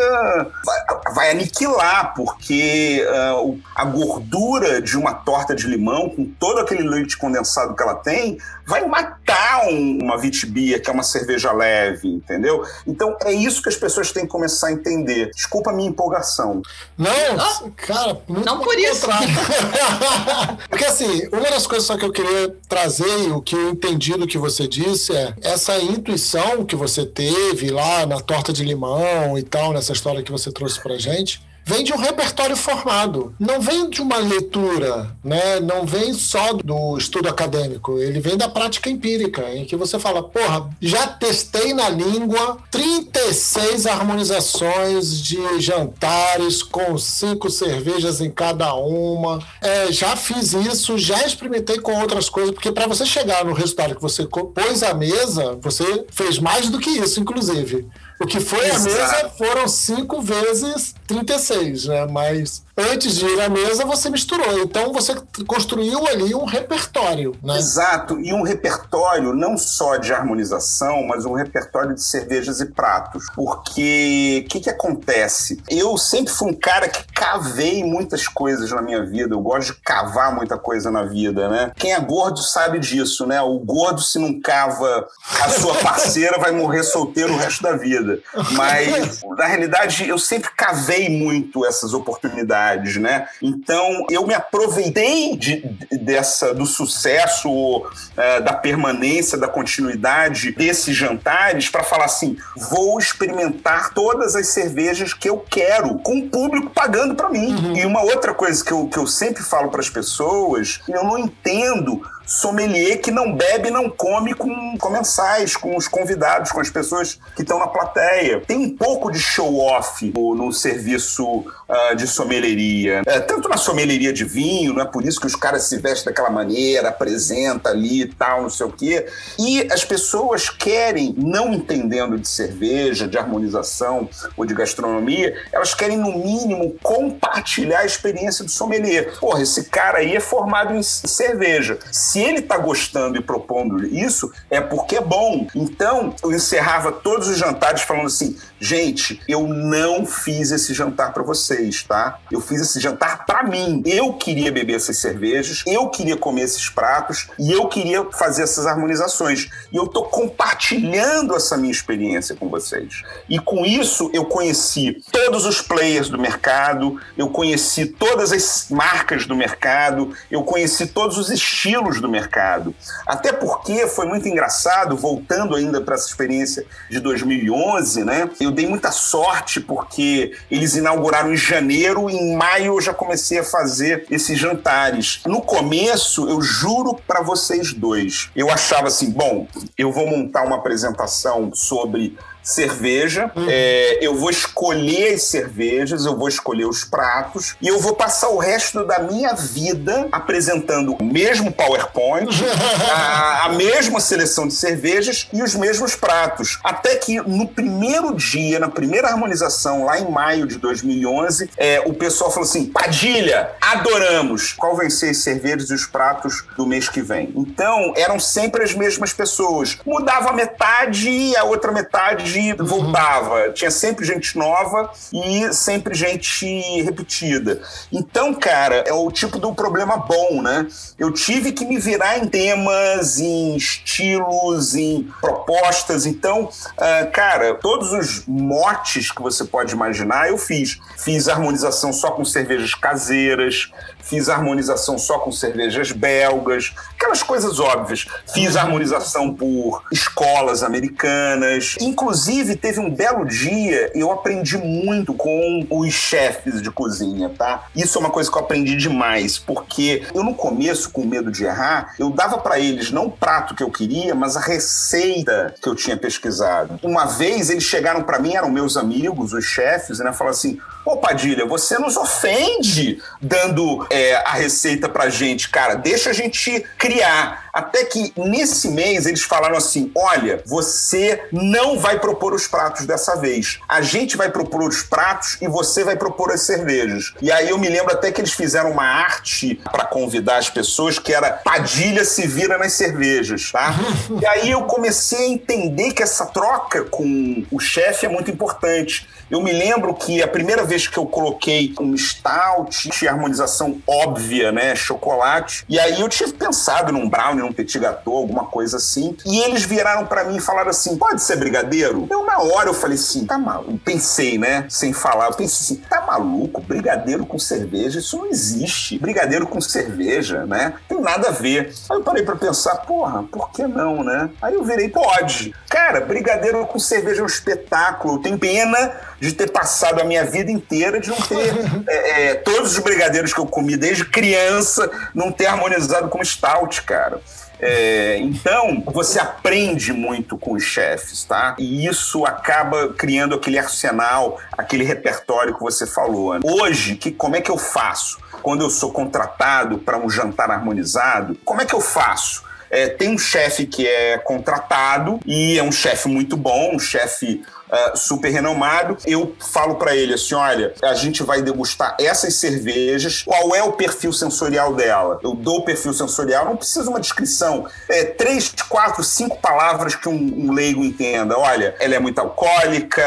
[0.63, 6.87] Vai, vai aniquilar, porque uh, a gordura de uma torta de limão, com todo aquele
[6.87, 12.07] leite condensado que ela tem, vai matar um, uma vitibia, que é uma cerveja leve,
[12.07, 12.65] entendeu?
[12.85, 15.31] Então é isso que as pessoas têm que começar a entender.
[15.31, 16.61] Desculpa a minha empolgação.
[16.97, 19.07] Não, ah, cara, muito não por isso.
[20.69, 24.27] Porque assim, uma das coisas só que eu queria trazer, o que eu entendi do
[24.27, 29.43] que você disse é essa intuição que você teve lá na torta de limão e
[29.43, 33.89] tal, nessa história que você trouxe pra gente vem de um repertório formado, não vem
[33.89, 35.59] de uma leitura, né?
[35.59, 40.21] não vem só do estudo acadêmico, ele vem da prática empírica, em que você fala,
[40.21, 49.39] porra, já testei na língua 36 harmonizações de jantares com cinco cervejas em cada uma,
[49.59, 53.95] é, já fiz isso, já experimentei com outras coisas, porque para você chegar no resultado
[53.95, 57.87] que você pôs à mesa, você fez mais do que isso, inclusive.
[58.19, 58.77] O que foi Exato.
[58.77, 62.07] a mesa foram cinco vezes 36, né?
[62.07, 64.59] Mas antes de ir à mesa, você misturou.
[64.59, 67.35] Então, você construiu ali um repertório.
[67.43, 67.57] Né?
[67.57, 68.19] Exato.
[68.19, 73.25] E um repertório não só de harmonização, mas um repertório de cervejas e pratos.
[73.35, 75.61] Porque o que, que acontece?
[75.69, 79.33] Eu sempre fui um cara que cavei muitas coisas na minha vida.
[79.33, 81.71] Eu gosto de cavar muita coisa na vida, né?
[81.75, 83.41] Quem é gordo sabe disso, né?
[83.41, 85.07] O gordo, se não cava
[85.41, 88.14] a sua parceira, vai morrer solteiro o resto da vida.
[88.51, 93.27] Mas, na realidade, eu sempre cavei muito essas oportunidades, né?
[93.41, 95.57] Então eu me aproveitei de,
[95.91, 102.37] dessa do sucesso, uh, da permanência, da continuidade desses jantares para falar assim:
[102.69, 107.53] vou experimentar todas as cervejas que eu quero, com o público pagando para mim.
[107.53, 107.75] Uhum.
[107.75, 111.17] E uma outra coisa que eu, que eu sempre falo para as pessoas, eu não
[111.17, 117.19] entendo sommelier que não bebe, não come com comensais, com os convidados, com as pessoas
[117.35, 118.41] que estão na plateia.
[118.41, 123.01] Tem um pouco de show-off no, serviço uh, de sommelieria.
[123.05, 126.05] É, tanto na sommelieria de vinho, não é por isso que os caras se vestem
[126.05, 129.05] daquela maneira, apresenta ali e tal, não sei o quê.
[129.37, 135.97] E as pessoas querem, não entendendo de cerveja, de harmonização ou de gastronomia, elas querem,
[135.97, 139.17] no mínimo, compartilhar a experiência do sommelier.
[139.19, 141.77] Porra, esse cara aí é formado em cerveja
[142.21, 145.47] ele está gostando e propondo isso, é porque é bom.
[145.55, 151.23] Então, eu encerrava todos os jantares falando assim: gente, eu não fiz esse jantar para
[151.23, 152.19] vocês, tá?
[152.31, 153.83] Eu fiz esse jantar para mim.
[153.85, 158.65] Eu queria beber essas cervejas, eu queria comer esses pratos e eu queria fazer essas
[158.65, 159.49] harmonizações.
[159.71, 163.03] E eu tô compartilhando essa minha experiência com vocês.
[163.29, 169.25] E com isso, eu conheci todos os players do mercado, eu conheci todas as marcas
[169.25, 172.73] do mercado, eu conheci todos os estilos do do mercado.
[173.05, 178.29] Até porque foi muito engraçado, voltando ainda para essa experiência de 2011, né?
[178.39, 183.39] Eu dei muita sorte porque eles inauguraram em janeiro e em maio eu já comecei
[183.39, 185.21] a fazer esses jantares.
[185.25, 190.55] No começo, eu juro para vocês dois, eu achava assim, bom, eu vou montar uma
[190.55, 193.47] apresentação sobre cerveja, uhum.
[193.49, 198.29] é, eu vou escolher as cervejas, eu vou escolher os pratos e eu vou passar
[198.29, 202.29] o resto da minha vida apresentando o mesmo PowerPoint,
[202.93, 206.59] a, a mesma seleção de cervejas e os mesmos pratos.
[206.63, 211.93] Até que no primeiro dia, na primeira harmonização, lá em maio de 2011, é, o
[211.93, 214.53] pessoal falou assim: Padilha, adoramos!
[214.53, 217.33] Qual vão ser as cervejas e os pratos do mês que vem?
[217.35, 219.77] Então, eram sempre as mesmas pessoas.
[219.85, 223.51] Mudava metade e a outra metade voltava.
[223.51, 227.61] Tinha sempre gente nova e sempre gente repetida.
[227.91, 230.67] Então, cara, é o tipo do problema bom, né?
[230.97, 236.05] Eu tive que me virar em temas, em estilos, em propostas.
[236.05, 240.79] Então, uh, cara, todos os motes que você pode imaginar, eu fiz.
[240.97, 243.71] Fiz harmonização só com cervejas caseiras,
[244.05, 248.05] fiz harmonização só com cervejas belgas, aquelas coisas óbvias.
[248.33, 251.75] Fiz harmonização por escolas americanas.
[251.81, 257.65] Inclusive, teve um belo dia, eu aprendi muito com os chefes de cozinha, tá?
[257.75, 261.43] Isso é uma coisa que eu aprendi demais, porque eu no começo, com medo de
[261.43, 265.67] errar, eu dava para eles não o prato que eu queria, mas a receita que
[265.67, 266.79] eu tinha pesquisado.
[266.83, 270.13] Uma vez eles chegaram para mim, eram meus amigos, os chefes, né?
[270.13, 275.75] Falaram assim: Pô, Padilha, você nos ofende dando é, a receita pra gente, cara.
[275.75, 277.45] Deixa a gente criar.
[277.53, 283.15] Até que nesse mês eles falaram assim: olha, você não vai propor os pratos dessa
[283.15, 283.59] vez.
[283.69, 287.13] A gente vai propor os pratos e você vai propor as cervejas.
[287.21, 290.99] E aí eu me lembro até que eles fizeram uma arte para convidar as pessoas
[290.99, 293.73] que era Padilha se vira nas cervejas, tá?
[294.21, 299.07] e aí eu comecei a entender que essa troca com o chefe é muito importante.
[299.29, 304.51] Eu me lembro que a primeira vez que eu coloquei um stout, tinha harmonização óbvia,
[304.51, 304.75] né?
[304.75, 305.65] Chocolate.
[305.67, 309.17] E aí eu tinha pensado num brownie, num petit gâteau, alguma coisa assim.
[309.25, 312.07] E eles viraram para mim e falaram assim: pode ser brigadeiro?
[312.09, 313.79] Eu, na hora, eu falei assim: tá maluco.
[313.79, 314.65] Pensei, né?
[314.69, 315.27] Sem falar.
[315.27, 316.61] Eu pensei assim: tá maluco?
[316.61, 317.99] Brigadeiro com cerveja?
[317.99, 318.99] Isso não existe.
[318.99, 320.73] Brigadeiro com cerveja, né?
[320.87, 321.73] Tem nada a ver.
[321.89, 324.29] Aí eu parei para pensar: porra, por que não, né?
[324.39, 325.55] Aí eu virei: pode.
[325.67, 328.21] Cara, brigadeiro com cerveja é um espetáculo.
[328.21, 331.53] Tem pena de ter passado a minha vida inteira de não ter
[331.87, 336.81] é, é, todos os brigadeiros que eu comi desde criança, não ter harmonizado com stout,
[336.83, 337.21] cara.
[337.59, 341.55] É, então, você aprende muito com os chefes, tá?
[341.57, 346.33] E isso acaba criando aquele arsenal, aquele repertório que você falou.
[346.33, 346.41] Né?
[346.43, 348.17] Hoje, que, como é que eu faço?
[348.41, 352.43] Quando eu sou contratado para um jantar harmonizado, como é que eu faço?
[352.69, 357.43] É, tem um chefe que é contratado e é um chefe muito bom, um chefe
[357.71, 358.97] uh, super renomado.
[359.05, 363.73] Eu falo para ele assim: olha, a gente vai degustar essas cervejas, qual é o
[363.73, 365.19] perfil sensorial dela?
[365.23, 367.67] Eu dou o perfil sensorial, não precisa uma descrição.
[367.89, 371.37] É, três, quatro, cinco palavras que um, um leigo entenda.
[371.37, 373.01] Olha, ela é muito alcoólica,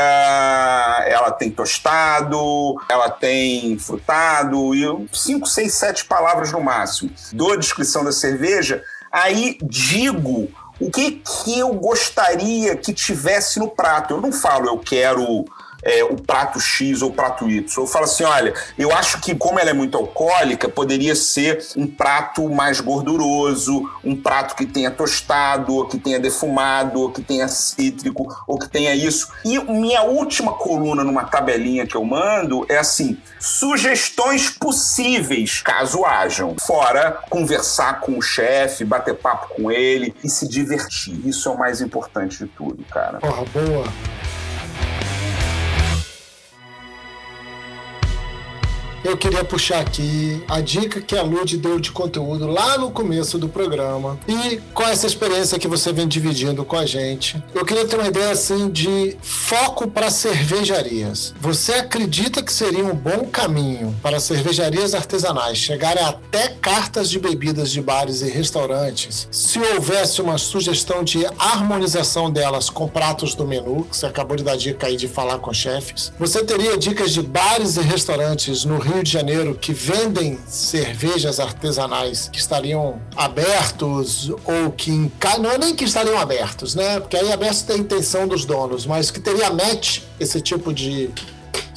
[1.06, 7.10] ela tem tostado, ela tem frutado, e cinco, seis, sete palavras no máximo.
[7.32, 10.48] Dou a descrição da cerveja, aí digo
[10.80, 14.14] o que, que eu gostaria que tivesse no prato.
[14.14, 15.44] Eu não falo, eu quero
[15.82, 17.64] é, o prato X ou o prato Y.
[17.76, 21.86] Eu falo assim, olha, eu acho que como ela é muito alcoólica, poderia ser um
[21.86, 27.48] prato mais gorduroso, um prato que tenha tostado, ou que tenha defumado, ou que tenha
[27.48, 29.28] cítrico, ou que tenha isso.
[29.44, 36.56] E minha última coluna numa tabelinha que eu mando é assim, sugestões possíveis, caso hajam.
[36.60, 41.26] Fora conversar com o chefe, bater papo com ele e se divertir.
[41.26, 43.18] Isso é o mais importante de tudo, cara.
[43.18, 43.84] Porra, boa.
[49.08, 53.38] Eu queria puxar aqui a dica que a Lud deu de conteúdo lá no começo
[53.38, 57.42] do programa e com essa experiência que você vem dividindo com a gente.
[57.54, 61.34] Eu queria ter uma ideia assim de foco para cervejarias.
[61.40, 67.70] Você acredita que seria um bom caminho para cervejarias artesanais chegarem até cartas de bebidas
[67.70, 73.84] de bares e restaurantes se houvesse uma sugestão de harmonização delas com pratos do menu,
[73.84, 76.12] que você acabou de dar dica aí de falar com chefes?
[76.18, 82.28] Você teria dicas de bares e restaurantes no Rio de Janeiro que vendem cervejas artesanais
[82.32, 84.90] que estariam abertos ou que
[85.40, 87.00] não é nem que estariam abertos, né?
[87.00, 91.10] Porque aí abertos tem a intenção dos donos, mas que teria match esse tipo de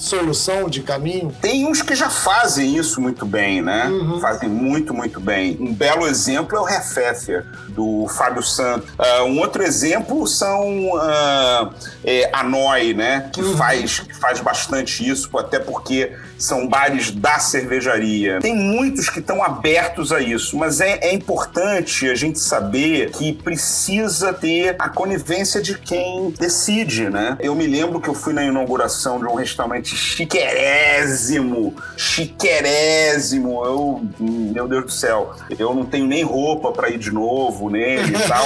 [0.02, 1.34] solução de caminho?
[1.40, 3.88] Tem uns que já fazem isso muito bem, né?
[3.88, 4.20] Uhum.
[4.20, 5.58] Fazem muito, muito bem.
[5.60, 8.90] Um belo exemplo é o Refefer, do Fábio Santos.
[8.92, 13.30] Uh, um outro exemplo são uh, é, a Noi, né?
[13.32, 13.56] Que, uhum.
[13.56, 18.40] faz, que faz bastante isso, até porque são bares da cervejaria.
[18.40, 23.34] Tem muitos que estão abertos a isso, mas é, é importante a gente saber que
[23.34, 27.38] precisa ter a conivência de quem decide, né?
[27.40, 33.63] Eu me lembro que eu fui na inauguração de um restaurante chiquerésimo, chiquerésimo.
[33.65, 38.15] Eu, meu Deus do céu, eu não tenho nem roupa para ir de novo nele
[38.15, 38.45] e tal.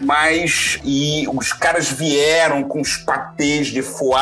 [0.00, 4.12] Mas, e os caras vieram com os patês de foie,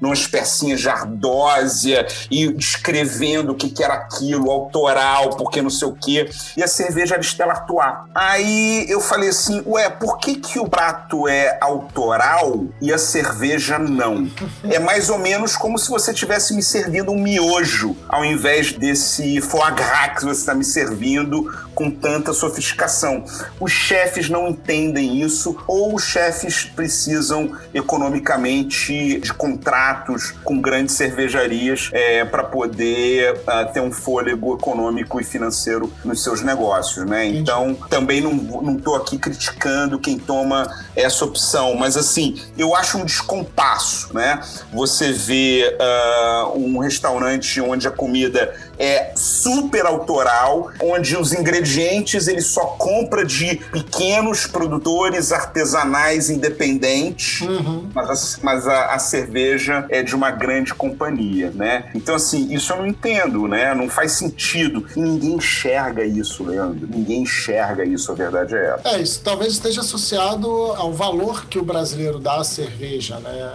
[0.00, 5.88] numas pecinhas de ardósia, e descrevendo o que, que era aquilo, autoral, porque não sei
[5.88, 6.28] o quê.
[6.56, 7.94] E a cerveja era Stella Artois.
[8.14, 13.78] Aí eu falei assim, ué, por que, que o prato é autoral e a cerveja
[13.78, 14.30] não?
[14.64, 19.40] É mais ou menos como se você tivesse me servindo um miojo, ao invés desse
[19.40, 23.24] foie gras que você está me servindo com tanta sofisticação.
[23.58, 31.88] Os chefes não entendem isso, ou os chefes precisam economicamente de contratos com grandes cervejarias
[31.94, 37.24] é, para poder uh, ter um fôlego econômico e financeiro nos seus negócios, né?
[37.24, 43.06] Então, também não estou aqui criticando quem toma essa opção, mas assim, eu acho um
[43.06, 44.38] descompasso, né?
[44.70, 52.40] Você vê uh, um restaurante onde a comida é super autoral, onde os ingredientes ele
[52.40, 57.90] só compra de pequenos produtores artesanais independentes, uhum.
[57.94, 61.90] mas, a, mas a, a, cerveja é de uma grande companhia, né?
[61.94, 63.74] Então, assim, isso eu não entendo, né?
[63.74, 64.86] Não faz sentido.
[64.96, 66.88] E ninguém enxerga isso, Leandro.
[66.90, 68.88] Ninguém enxerga isso, a verdade é essa.
[68.96, 73.52] É, isso talvez esteja associado ao valor que o brasileiro dá à cerveja, né?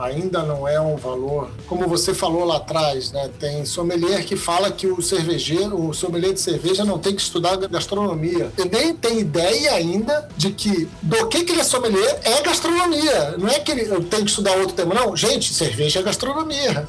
[0.00, 3.30] Ainda não é um valor, como você falou lá atrás, né?
[3.40, 7.22] Tem sommelier que fala fala que o cervejeiro, o sommelier de cerveja não tem que
[7.22, 8.50] estudar gastronomia.
[8.58, 13.36] E nem tem ideia ainda de que do que, que ele é sommelier é gastronomia.
[13.38, 15.16] Não é que ele, tenho que estudar outro tema, não.
[15.16, 16.86] Gente, cerveja é gastronomia.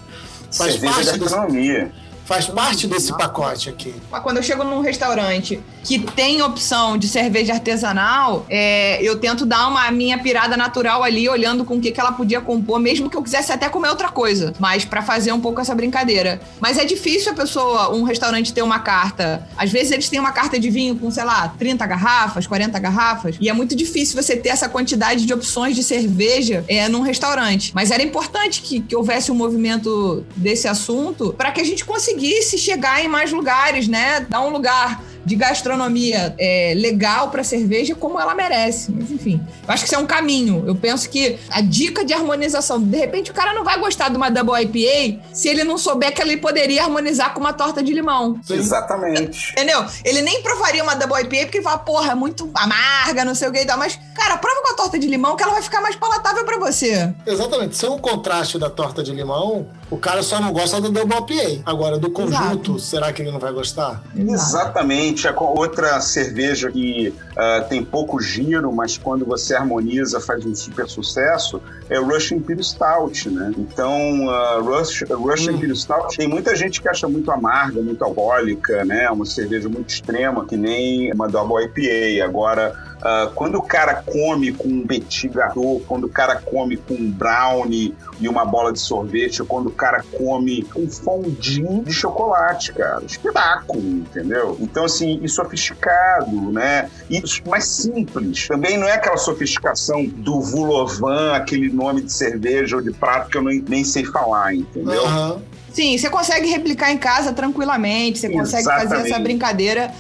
[0.51, 1.83] Faz cerveja é parte é gastronomia.
[1.85, 3.95] Desse faz parte desse pacote aqui.
[4.21, 9.69] Quando eu chego num restaurante que tem opção de cerveja artesanal, é, eu tento dar
[9.69, 13.15] uma minha pirada natural ali, olhando com o que, que ela podia compor, mesmo que
[13.15, 16.41] eu quisesse até comer outra coisa, mas para fazer um pouco essa brincadeira.
[16.59, 19.47] Mas é difícil a pessoa, um restaurante ter uma carta.
[19.55, 23.37] Às vezes eles têm uma carta de vinho com, sei lá, 30 garrafas, 40 garrafas,
[23.39, 27.71] e é muito difícil você ter essa quantidade de opções de cerveja é, num restaurante.
[27.73, 32.16] Mas era importante que, que houvesse um movimento desse assunto para que a gente conseguisse
[32.17, 34.25] conseguisse chegar em mais lugares, né?
[34.27, 38.89] Dar um lugar de gastronomia é, legal para cerveja como ela merece.
[38.93, 40.63] Mas enfim, eu acho que isso é um caminho.
[40.65, 44.15] Eu penso que a dica de harmonização, de repente o cara não vai gostar de
[44.15, 47.93] uma double IPA se ele não souber que ele poderia harmonizar com uma torta de
[47.93, 48.39] limão.
[48.49, 49.51] Exatamente.
[49.51, 49.85] Entendeu?
[50.05, 53.49] Ele nem provaria uma double IPA porque ele fala, porra, é muito amarga, não sei
[53.49, 53.77] o que e tal.
[53.77, 56.57] Mas, cara, prova com a torta de limão que ela vai ficar mais palatável para
[56.57, 57.13] você.
[57.25, 57.75] Exatamente.
[57.75, 61.17] Se é um contraste da torta de limão, o cara só não gosta da double
[61.17, 61.61] IPA.
[61.65, 62.79] Agora, do conjunto, Exato.
[62.79, 64.03] será que ele não vai gostar?
[64.15, 70.53] Exatamente é outra cerveja que uh, tem pouco giro, mas quando você harmoniza faz um
[70.53, 73.53] super sucesso, é o Russian Imperial Stout, né?
[73.57, 75.55] Então, uh, Rush, Russian hum.
[75.55, 79.09] Imperial Stout tem muita gente que acha muito amarga, muito alcoólica, né?
[79.09, 82.25] Uma cerveja muito extrema, que nem uma Double IPA.
[82.25, 86.95] Agora, Uh, quando o cara come com um petit gâteau, quando o cara come com
[86.95, 91.93] um brownie e uma bola de sorvete, ou quando o cara come um fondue de
[91.93, 93.03] chocolate, cara.
[93.05, 94.57] Espetáculo, entendeu?
[94.59, 96.89] Então, assim, e sofisticado, né?
[97.09, 98.47] E mais simples.
[98.47, 103.37] Também não é aquela sofisticação do Vulovan, aquele nome de cerveja ou de prato que
[103.37, 105.03] eu nem, nem sei falar, entendeu?
[105.05, 105.41] Uhum.
[105.77, 108.89] Sim, você consegue replicar em casa tranquilamente, você consegue Exatamente.
[108.89, 109.93] fazer essa brincadeira.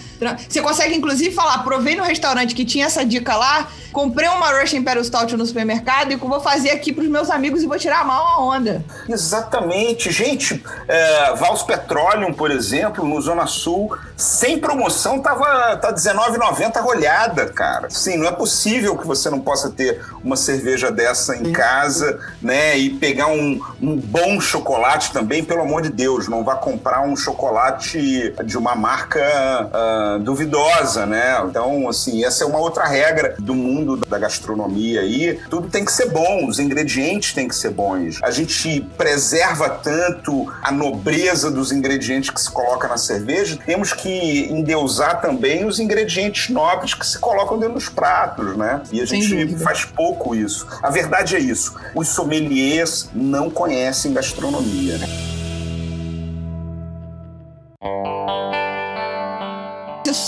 [0.49, 4.79] Você consegue, inclusive, falar: provei no restaurante que tinha essa dica lá, comprei uma Russian
[4.79, 8.05] Imperial Stout no supermercado e vou fazer aqui para os meus amigos e vou tirar
[8.05, 8.83] mal a onda.
[9.07, 10.11] Exatamente.
[10.11, 17.47] Gente, é, Vals Petroleum, por exemplo, no Zona Sul, sem promoção, tava tá R$19,90 rolhada,
[17.47, 17.89] cara.
[17.89, 22.77] Sim, não é possível que você não possa ter uma cerveja dessa em casa, né?
[22.77, 27.15] E pegar um, um bom chocolate também, pelo amor de Deus, não vá comprar um
[27.15, 29.19] chocolate de uma marca
[29.67, 31.41] uh, duvidosa, né?
[31.45, 35.39] Então, assim, essa é uma outra regra do mundo da gastronomia aí.
[35.49, 38.19] Tudo tem que ser bom, os ingredientes têm que ser bons.
[38.21, 44.47] A gente preserva tanto a nobreza dos ingredientes que se coloca na cerveja, temos que
[44.51, 48.81] endeusar também os ingredientes nobres que se colocam dentro dos pratos, né?
[48.91, 50.67] E a gente faz pouco isso.
[50.81, 51.75] A verdade é isso.
[51.95, 54.97] Os sommeliers não conhecem gastronomia.
[54.97, 55.36] Né?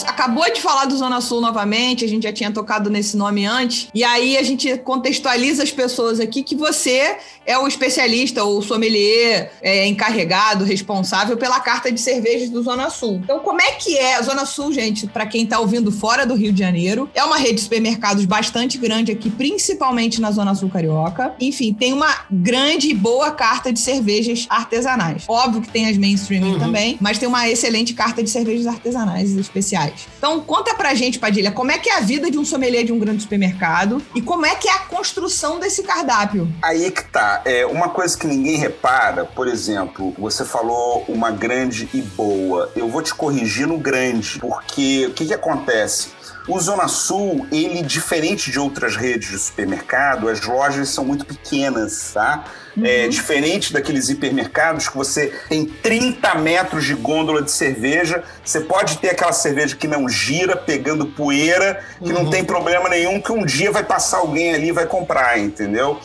[0.10, 3.88] Acabou de falar do Zona Sul novamente, a gente já tinha tocado nesse nome antes,
[3.94, 9.52] e aí a gente contextualiza as pessoas aqui que você é o especialista ou sommelier
[9.62, 13.22] é, encarregado, responsável pela carta de cervejas do Zona Sul.
[13.24, 16.36] Então, como é que é a Zona Sul, gente, para quem está ouvindo fora do
[16.36, 17.10] Rio de Janeiro?
[17.14, 21.34] É uma rede de supermercados bastante grande aqui, principalmente na Zona Sul Carioca.
[21.40, 25.24] Enfim, tem uma grande e boa carta de cervejas artesanais.
[25.28, 26.60] Óbvio que tem as mainstream uhum.
[26.60, 29.99] também, mas tem uma excelente carta de cervejas artesanais especiais.
[30.18, 32.92] Então, conta pra gente, Padilha, como é que é a vida de um sommelier de
[32.92, 36.52] um grande supermercado e como é que é a construção desse cardápio?
[36.62, 37.42] Aí que tá.
[37.46, 42.72] É uma coisa que ninguém repara, por exemplo, você falou uma grande e boa.
[42.76, 46.20] Eu vou te corrigir no grande, porque o que, que acontece?
[46.48, 52.12] O Zona Sul, ele, diferente de outras redes de supermercado, as lojas são muito pequenas,
[52.14, 52.44] tá?
[52.84, 53.06] É uhum.
[53.06, 58.24] É diferente daqueles hipermercados que você tem 30 metros de gôndola de cerveja.
[58.44, 62.24] Você pode ter aquela cerveja que não gira, pegando poeira, que uhum.
[62.24, 66.00] não tem problema nenhum, que um dia vai passar alguém ali e vai comprar, entendeu?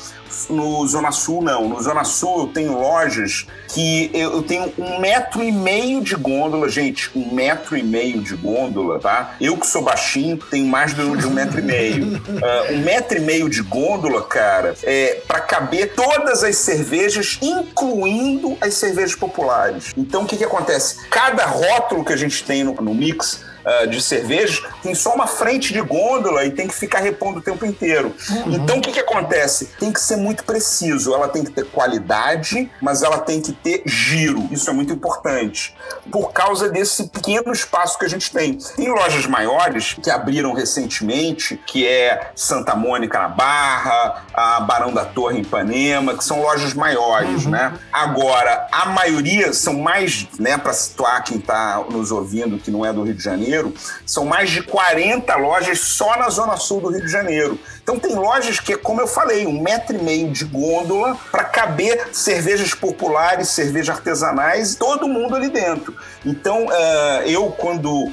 [0.49, 1.69] No Zona Sul, não.
[1.69, 6.69] No Zona Sul eu tenho lojas que eu, tenho um metro e meio de gôndola,
[6.69, 9.35] gente, um metro e meio de gôndola, tá?
[9.41, 12.17] Eu que sou baixinho, tenho mais de um metro e meio.
[12.17, 18.57] Uh, um metro e meio de gôndola, cara, é para caber todas as cervejas, incluindo
[18.61, 19.93] as cervejas populares.
[19.97, 21.09] Então o que que acontece?
[21.09, 25.27] Cada rótulo que a gente tem no, no mix uh, de cervejas, tem só uma
[25.27, 28.15] frente de gôndola e tem que ficar repondo o tempo inteiro.
[28.31, 28.55] Uhum.
[28.55, 29.67] Então, o que, que acontece?
[29.79, 31.15] Tem que ser muito preciso.
[31.15, 34.49] Ela tem que ter qualidade, mas ela tem que ter giro.
[34.51, 35.75] Isso é muito importante.
[36.11, 38.59] Por causa desse pequeno espaço que a gente tem.
[38.77, 45.05] Tem lojas maiores que abriram recentemente, que é Santa Mônica na Barra, a Barão da
[45.05, 47.51] Torre em Ipanema, que são lojas maiores, uhum.
[47.51, 47.75] né?
[47.93, 52.93] Agora, a maioria são mais, né, para situar quem está nos ouvindo que não é
[52.93, 53.73] do Rio de Janeiro, Janeiro,
[54.05, 57.59] são mais de 40 lojas só na Zona Sul do Rio de Janeiro.
[57.85, 62.09] Então tem lojas que, como eu falei, um metro e meio de gôndola para caber
[62.13, 65.95] cervejas populares, cervejas artesanais, todo mundo ali dentro.
[66.25, 68.13] Então uh, eu, quando uh,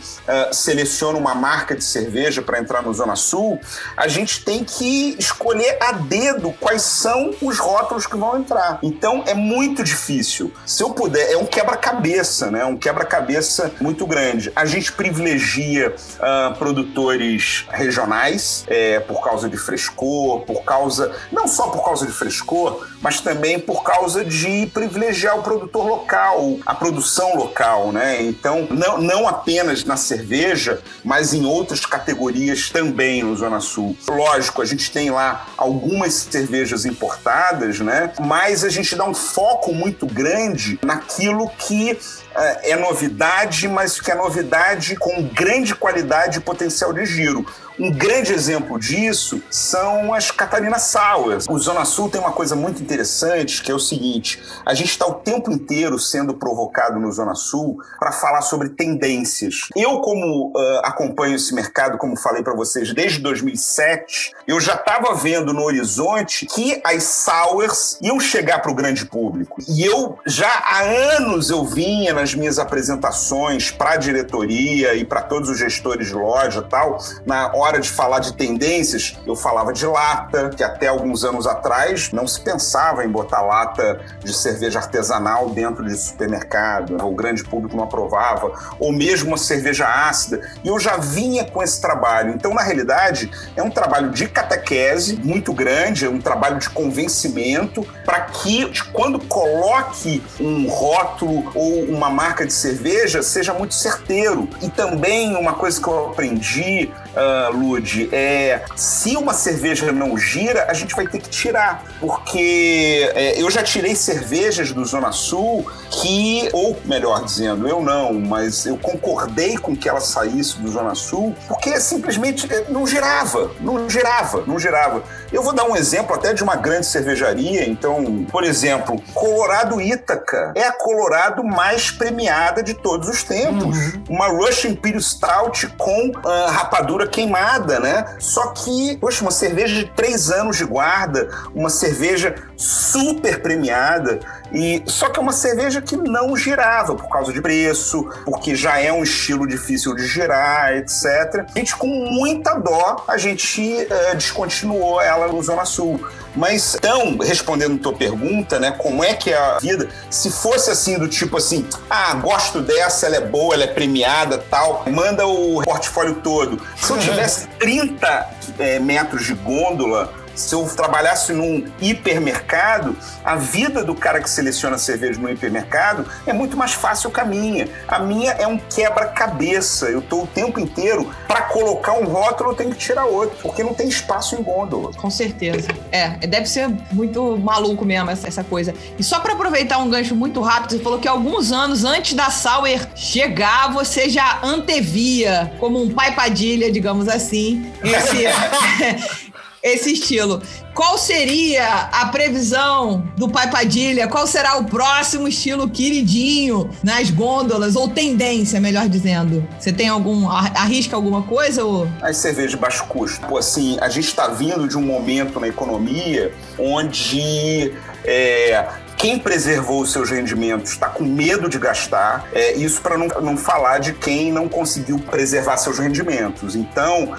[0.52, 3.62] seleciono uma marca de cerveja para entrar no Zona Sul,
[3.96, 8.78] a gente tem que escolher a dedo quais são os rótulos que vão entrar.
[8.84, 10.52] Então é muito difícil.
[10.66, 12.66] Se eu puder, é um quebra-cabeça, né?
[12.66, 14.52] Um quebra-cabeça muito grande.
[14.54, 21.70] A gente privilegia uh, produtores regionais é, por causa de frescor, por causa, não só
[21.70, 27.36] por causa de frescor, mas também por causa de privilegiar o produtor local, a produção
[27.36, 28.22] local, né?
[28.22, 33.96] Então, não, não apenas na cerveja, mas em outras categorias também no Zona Sul.
[34.08, 38.12] Lógico, a gente tem lá algumas cervejas importadas, né?
[38.20, 41.98] Mas a gente dá um foco muito grande naquilo que
[42.36, 47.46] é, é novidade, mas que é novidade com grande qualidade e potencial de giro.
[47.82, 51.48] Um grande exemplo disso são as Catarina Sours.
[51.50, 55.08] O Zona Sul tem uma coisa muito interessante, que é o seguinte: a gente está
[55.08, 59.62] o tempo inteiro sendo provocado no Zona Sul para falar sobre tendências.
[59.76, 65.16] Eu, como uh, acompanho esse mercado, como falei para vocês, desde 2007, eu já estava
[65.16, 69.60] vendo no horizonte que as sours iam chegar para o grande público.
[69.68, 70.82] E eu já há
[71.16, 76.14] anos eu vinha nas minhas apresentações para a diretoria e para todos os gestores de
[76.14, 80.88] loja tal, na hora hora de falar de tendências, eu falava de lata, que até
[80.88, 86.98] alguns anos atrás não se pensava em botar lata de cerveja artesanal dentro de supermercado,
[87.02, 90.42] o grande público não aprovava, ou mesmo uma cerveja ácida.
[90.64, 92.34] E eu já vinha com esse trabalho.
[92.34, 97.88] Então, na realidade, é um trabalho de catequese muito grande, é um trabalho de convencimento
[98.04, 104.50] para que, quando coloque um rótulo ou uma marca de cerveja, seja muito certeiro.
[104.62, 110.66] E também uma coisa que eu aprendi, uh, Lud, é se uma cerveja não gira,
[110.70, 111.84] a gente vai ter que tirar.
[112.00, 118.14] Porque é, eu já tirei cervejas do Zona Sul que, ou melhor dizendo, eu não,
[118.14, 123.52] mas eu concordei com que ela saísse do Zona Sul, porque simplesmente é, não girava,
[123.60, 125.04] não girava, não girava.
[125.32, 130.54] Eu vou dar um exemplo até de uma grande cervejaria, então, por exemplo, Colorado Ítaca
[130.56, 133.78] é a Colorado mais premiada de todos os tempos.
[133.78, 134.04] Uhum.
[134.10, 138.16] Uma Russian Imperial Stout com uh, rapadura queimada, né?
[138.20, 144.20] Só que, poxa, uma cerveja de três anos de guarda, uma cerveja super premiada.
[144.52, 148.80] E só que é uma cerveja que não girava por causa de preço, porque já
[148.80, 151.46] é um estilo difícil de girar, etc.
[151.56, 156.00] A gente com muita dó a gente uh, descontinuou ela no Zona Sul.
[156.36, 159.90] Mas então, respondendo tua pergunta, né, como é que é a vida?
[160.10, 164.38] Se fosse assim do tipo assim, ah, gosto dessa, ela é boa, ela é premiada,
[164.38, 166.62] tal, manda o portfólio todo.
[166.78, 168.30] Se eu tivesse 30
[168.60, 174.78] é, metros de gôndola se eu trabalhasse num hipermercado, a vida do cara que seleciona
[174.78, 177.68] cerveja no hipermercado é muito mais fácil que a minha.
[177.88, 179.88] A minha é um quebra-cabeça.
[179.88, 183.64] Eu estou o tempo inteiro, para colocar um rótulo, eu tenho que tirar outro, porque
[183.64, 184.92] não tem espaço em gôndola.
[184.94, 185.70] Com certeza.
[185.92, 188.74] É, deve ser muito maluco mesmo essa coisa.
[188.98, 192.30] E só para aproveitar um gancho muito rápido, você falou que alguns anos antes da
[192.30, 198.26] Sauer chegar, você já antevia, como um pai padilha, digamos assim, esse,
[199.64, 200.42] esse estilo.
[200.74, 204.08] Qual seria a previsão do Pai Padilha?
[204.08, 207.76] Qual será o próximo estilo queridinho nas gôndolas?
[207.76, 209.48] Ou tendência, melhor dizendo?
[209.60, 210.30] Você tem algum.
[210.30, 211.64] arrisca alguma coisa?
[211.66, 211.88] Ou...
[212.02, 213.26] As cervejas de baixo custo.
[213.28, 217.74] Pô, assim, a gente está vindo de um momento na economia onde.
[218.04, 218.68] É,
[219.02, 223.36] quem preservou os seus rendimentos está com medo de gastar, é, isso para não, não
[223.36, 226.56] falar de quem não conseguiu preservar seus rendimentos.
[226.56, 227.18] Então, uh,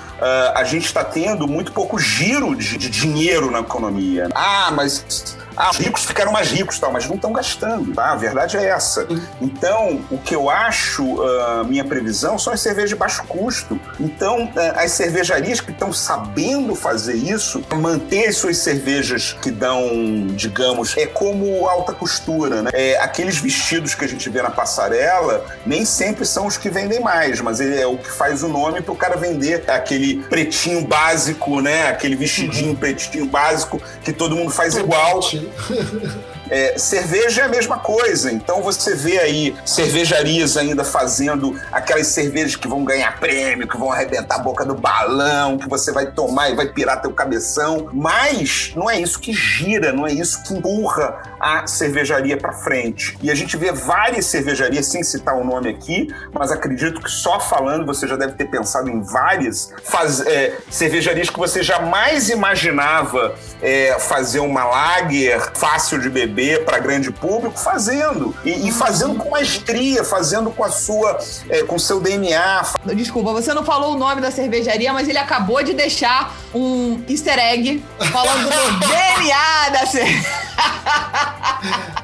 [0.55, 4.29] a gente está tendo muito pouco giro de, de dinheiro na economia.
[4.33, 8.13] Ah, mas ah, os ricos ficaram mais ricos, tal, mas não estão gastando, tá?
[8.13, 9.07] A verdade é essa.
[9.41, 13.79] Então, o que eu acho, uh, minha previsão, são as cervejas de baixo custo.
[13.99, 20.27] Então, uh, as cervejarias que estão sabendo fazer isso, manter as suas cervejas que dão,
[20.35, 22.71] digamos, é como alta costura, né?
[22.73, 27.01] É, aqueles vestidos que a gente vê na passarela, nem sempre são os que vendem
[27.01, 30.87] mais, mas ele é o que faz o nome para o cara vender aquele pretinho
[30.87, 31.89] básico, né?
[31.89, 32.77] Aquele vestidinho uhum.
[32.77, 35.21] pretinho básico que todo mundo faz igual.
[35.51, 36.32] フフフ。
[36.53, 38.31] É, cerveja é a mesma coisa.
[38.31, 43.91] Então você vê aí cervejarias ainda fazendo aquelas cervejas que vão ganhar prêmio, que vão
[43.91, 47.89] arrebentar a boca do balão, que você vai tomar e vai pirar teu cabeção.
[47.91, 53.17] Mas não é isso que gira, não é isso que empurra a cervejaria para frente.
[53.23, 57.41] E a gente vê várias cervejarias, sem citar o nome aqui, mas acredito que só
[57.41, 63.35] falando você já deve ter pensado em várias faz, é, cervejarias que você jamais imaginava
[63.63, 68.35] é, fazer uma lager fácil de beber para grande público, fazendo.
[68.45, 71.19] E, e, fazendo com maestria, fazendo com a sua,
[71.49, 72.65] é, com seu DNA.
[72.95, 77.39] Desculpa, você não falou o nome da cervejaria, mas ele acabou de deixar um easter
[77.39, 80.43] egg falando do DNA da cerveja.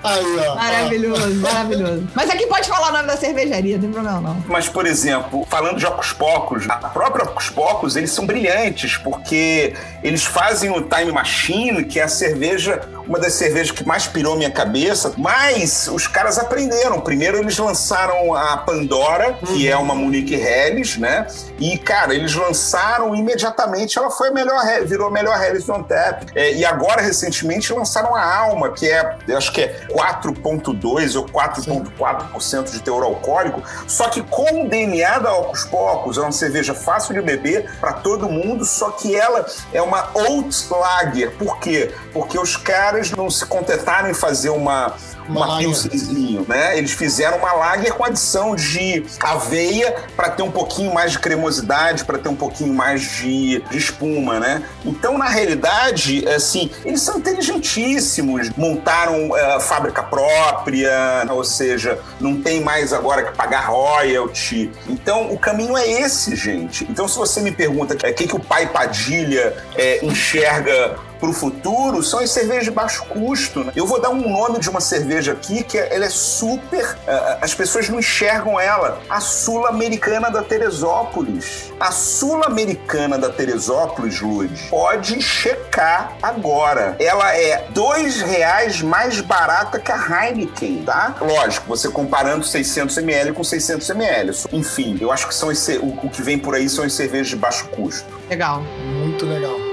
[0.03, 2.09] Aí, ó, maravilhoso, maravilhoso.
[2.15, 4.45] Mas aqui pode falar o nome da cervejaria, não tem problema não.
[4.47, 9.75] Mas, por exemplo, falando de Ocos Pocos, a própria Ocos Pocos, eles são brilhantes, porque
[10.03, 14.37] eles fazem o Time Machine, que é a cerveja, uma das cervejas que mais pirou
[14.37, 17.01] minha cabeça, mas os caras aprenderam.
[17.01, 19.73] Primeiro eles lançaram a Pandora, que uhum.
[19.73, 21.27] é uma Monique Helles, né?
[21.59, 26.27] E, cara, eles lançaram imediatamente, ela foi a melhor, virou a melhor Helles do Antep.
[26.35, 32.71] É, e agora, recentemente, lançaram a Alma, que é, acho que é 4,2% ou 4,4%
[32.71, 37.15] de teor alcoólico, só que com o DNA da Ocos Pocos, é uma cerveja fácil
[37.15, 41.33] de beber para todo mundo, só que ela é uma oat lager.
[41.37, 41.95] Por quê?
[42.13, 44.95] Porque os caras não se contentaram em fazer uma
[45.29, 46.77] uma, uma pilsenzinho, né?
[46.77, 52.05] Eles fizeram uma lager com adição de aveia para ter um pouquinho mais de cremosidade,
[52.05, 54.63] para ter um pouquinho mais de, de espuma, né?
[54.85, 58.51] Então, na realidade, assim, eles são inteligentíssimos.
[58.57, 64.71] Montaram uh, fábrica própria, ou seja, não tem mais agora que pagar royalty.
[64.89, 66.85] Então, o caminho é esse, gente.
[66.85, 71.29] Então, se você me pergunta o é, que, que o pai Padilha é, enxerga para
[71.29, 73.65] o futuro são as cervejas de baixo custo.
[73.65, 73.73] Né?
[73.75, 76.95] Eu vou dar um nome de uma cerveja aqui que é, ela é super.
[76.95, 79.01] Uh, as pessoas não enxergam ela.
[79.09, 81.73] A Sul-Americana da Teresópolis.
[81.79, 86.97] A Sul-Americana da Teresópolis, Lud, pode checar agora.
[86.99, 91.17] Ela é dois reais mais barata que a Heineken, tá?
[91.21, 94.33] Lógico, você comparando 600 ml com 600 ml.
[94.53, 97.29] Enfim, eu acho que são esse, o, o que vem por aí são as cervejas
[97.29, 98.07] de baixo custo.
[98.29, 98.63] Legal.
[98.63, 99.68] Muito legal.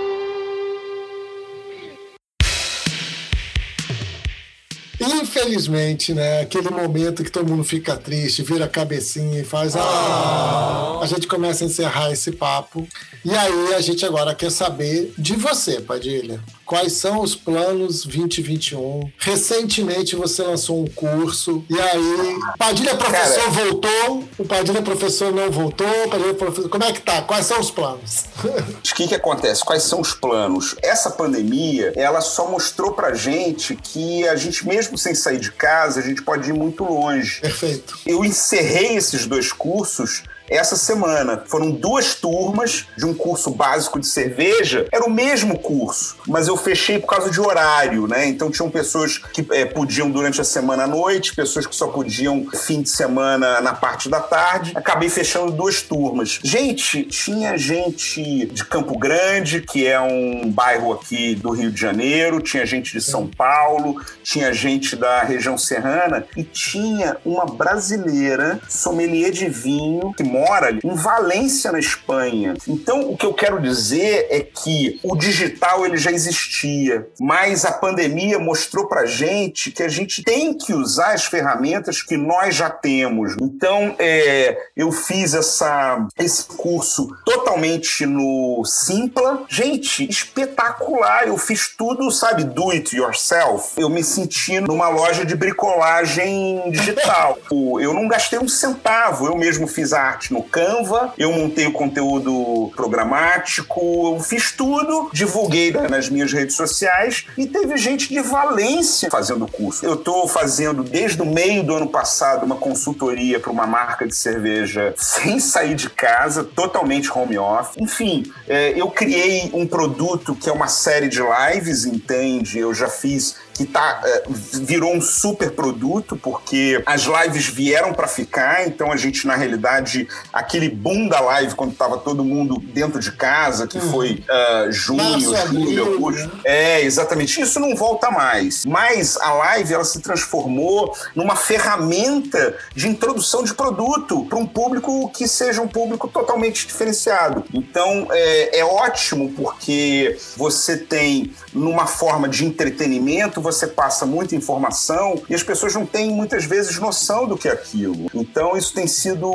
[5.46, 6.41] Infelizmente, né?
[6.41, 9.76] Aquele momento que todo mundo fica triste, vira a cabecinha e faz.
[9.76, 11.00] Ah!
[11.00, 12.88] A gente começa a encerrar esse papo.
[13.24, 16.39] E aí a gente agora quer saber de você, Padilha.
[16.66, 19.12] Quais são os planos 2021?
[19.20, 25.52] Recentemente você lançou um curso, e aí, Padilha Professor Cara, voltou, o Padilha Professor não
[25.52, 26.68] voltou, Padilha Professor.
[26.68, 27.22] Como é que tá?
[27.22, 28.26] Quais são os planos?
[28.86, 29.62] O que, que acontece?
[29.66, 30.74] Quais são os planos?
[30.82, 35.99] Essa pandemia, ela só mostrou pra gente que a gente, mesmo sem sair de casa,
[35.99, 37.41] a gente pode ir muito longe.
[37.41, 37.97] Perfeito.
[38.05, 41.43] Eu encerrei esses dois cursos essa semana.
[41.46, 44.88] Foram duas turmas de um curso básico de cerveja.
[44.91, 48.28] Era o mesmo curso, mas eu fechei por causa de horário, né?
[48.28, 52.46] Então tinham pessoas que é, podiam durante a semana à noite, pessoas que só podiam
[52.54, 54.72] fim de semana na parte da tarde.
[54.76, 56.39] Acabei fechando duas turmas.
[56.43, 62.41] Gente, tinha gente de Campo Grande, que é um bairro aqui do Rio de Janeiro,
[62.41, 69.32] tinha gente de São Paulo, tinha gente da região serrana e tinha uma brasileira sommelier
[69.32, 72.55] de vinho que mora em Valência, na Espanha.
[72.67, 77.71] Então, o que eu quero dizer é que o digital ele já existia, mas a
[77.71, 82.69] pandemia mostrou pra gente que a gente tem que usar as ferramentas que nós já
[82.69, 83.36] temos.
[83.41, 89.45] Então, é, eu fiz essa, esse curso totalmente no Simpla.
[89.47, 91.27] Gente, espetacular!
[91.27, 93.73] Eu fiz tudo, sabe, do it yourself.
[93.77, 97.38] Eu me senti numa loja de bricolagem digital.
[97.51, 101.71] Eu não gastei um centavo, eu mesmo fiz a arte no Canva, eu montei o
[101.71, 109.09] conteúdo programático, eu fiz tudo, divulguei nas minhas redes sociais e teve gente de Valência
[109.09, 109.86] fazendo o curso.
[109.86, 114.15] Eu estou fazendo desde o meio do ano passado uma consultoria para uma marca de
[114.15, 117.78] cerveja sem sair de casa, totalmente home office.
[117.78, 122.59] Enfim, é, eu criei um produto que é uma série de lives, entende?
[122.59, 124.24] Eu já fiz que tá, é,
[124.62, 130.08] virou um super produto, porque as lives vieram para ficar, então a gente, na realidade,
[130.34, 133.91] aquele boom da live quando tava todo mundo dentro de casa, que uhum.
[133.91, 136.36] foi uh, junho, julho, agosto.
[136.36, 136.41] Né?
[136.43, 137.39] É, exatamente.
[137.39, 138.66] Isso não volta mais.
[138.66, 145.10] Mas a live, ela se transformou numa ferramenta de introdução de produto para um público
[145.12, 147.45] que seja um público totalmente diferenciado.
[147.53, 155.22] Então, é, é ótimo porque você tem, numa forma de entretenimento, você passa muita informação
[155.30, 158.10] e as pessoas não têm muitas vezes noção do que é aquilo.
[158.14, 159.32] Então, isso tem sido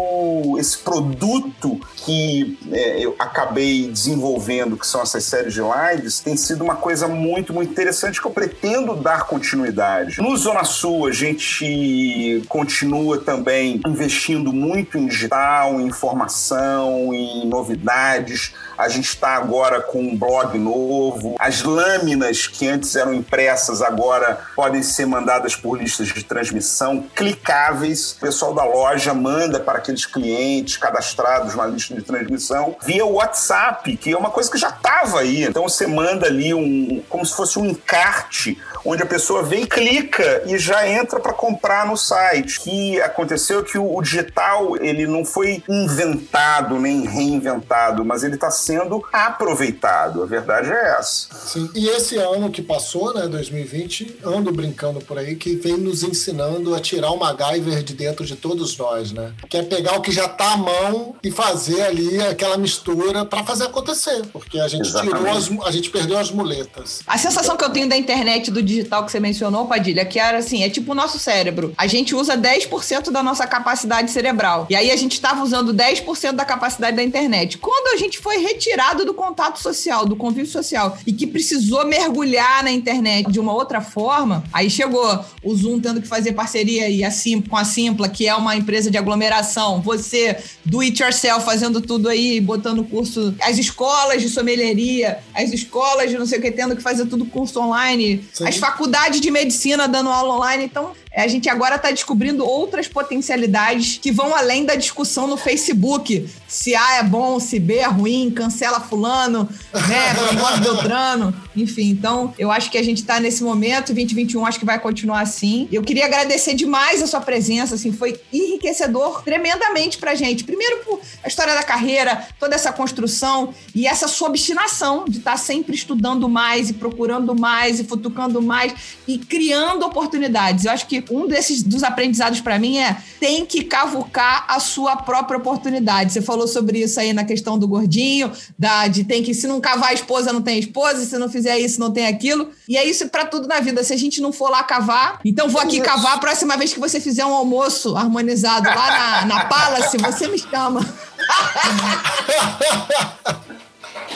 [0.59, 6.65] esse produto que é, eu acabei desenvolvendo, que são essas séries de lives, tem sido
[6.65, 10.21] uma coisa muito, muito interessante que eu pretendo dar continuidade.
[10.21, 18.53] No Zona Sul, a gente continua também investindo muito em digital, em informação, em novidades.
[18.77, 21.37] A gente está agora com um blog novo.
[21.39, 27.05] As lâminas que antes eram impressas agora agora podem ser mandadas por listas de transmissão
[27.15, 28.13] clicáveis.
[28.13, 33.95] O pessoal da loja manda para aqueles clientes cadastrados na lista de transmissão via WhatsApp,
[33.99, 35.45] que é uma coisa que já estava aí.
[35.45, 40.43] Então você manda ali um como se fosse um encarte onde a pessoa vem clica
[40.47, 42.61] e já entra para comprar no site.
[42.61, 48.35] Que aconteceu é que o, o, digital ele não foi inventado nem reinventado, mas ele
[48.35, 50.23] está sendo aproveitado.
[50.23, 51.29] A verdade é essa.
[51.35, 51.71] Sim.
[51.75, 53.90] E esse ano que passou, né, 2020,
[54.25, 58.37] ando brincando por aí que vem nos ensinando a tirar o MacGyver de dentro de
[58.37, 59.33] todos nós, né?
[59.49, 63.45] Que é pegar o que já está à mão e fazer ali aquela mistura para
[63.45, 65.17] fazer acontecer, porque a gente Exatamente.
[65.17, 67.03] tirou as, a gente perdeu as muletas.
[67.07, 70.39] A sensação que eu tenho da internet do digital que você mencionou, Padilha, que era
[70.39, 71.73] assim, é tipo o nosso cérebro.
[71.77, 74.67] A gente usa 10% da nossa capacidade cerebral.
[74.71, 77.59] E aí a gente estava usando 10% da capacidade da internet.
[77.59, 82.63] Quando a gente foi retirado do contato social, do convívio social, e que precisou mergulhar
[82.63, 87.05] na internet de uma outra forma, aí chegou o Zoom tendo que fazer parceria e
[87.05, 89.81] a Sim, com a Simpla, que é uma empresa de aglomeração.
[89.83, 93.35] Você, do it yourself, fazendo tudo aí, botando curso.
[93.43, 97.25] As escolas de sommelieria, as escolas de não sei o que, tendo que fazer tudo
[97.25, 98.25] curso online.
[98.33, 98.47] Sim.
[98.47, 100.65] As faculdades de medicina dando aula online.
[100.65, 106.29] Então, a gente agora está descobrindo outras potencialidades que vão além da discussão no Facebook.
[106.47, 109.49] Se A é bom, se B é ruim, cancela fulano,
[109.89, 110.15] né?
[110.15, 111.35] Promove Beltrano.
[111.57, 115.21] Enfim, então eu acho que a gente está nesse momento, 2021 acho que vai continuar
[115.21, 115.69] assim.
[115.73, 120.45] Eu queria agradecer demais a sua presença, assim, foi enriquecedor tremendamente pra gente.
[120.45, 125.33] Primeiro por a história da carreira, toda essa construção e essa sua obstinação de estar
[125.33, 128.75] tá sempre estudando mais e procurando mais e futucando mais
[129.09, 130.65] e criando oportunidades.
[130.65, 134.97] Eu acho que um desses dos aprendizados para mim é tem que cavucar a sua
[134.97, 136.13] própria oportunidade.
[136.13, 139.61] Você falou sobre isso aí na questão do gordinho, da de tem que se não
[139.61, 142.51] cavar a esposa não tem esposa, se não fizer isso não tem aquilo.
[142.69, 143.85] E é isso para tudo na vida.
[143.85, 146.81] Se a gente não for lá cavar, então vou aqui cavar a próxima vez que
[146.81, 150.81] você fizer um almoço harmonizado lá na, na Palace, você me chama.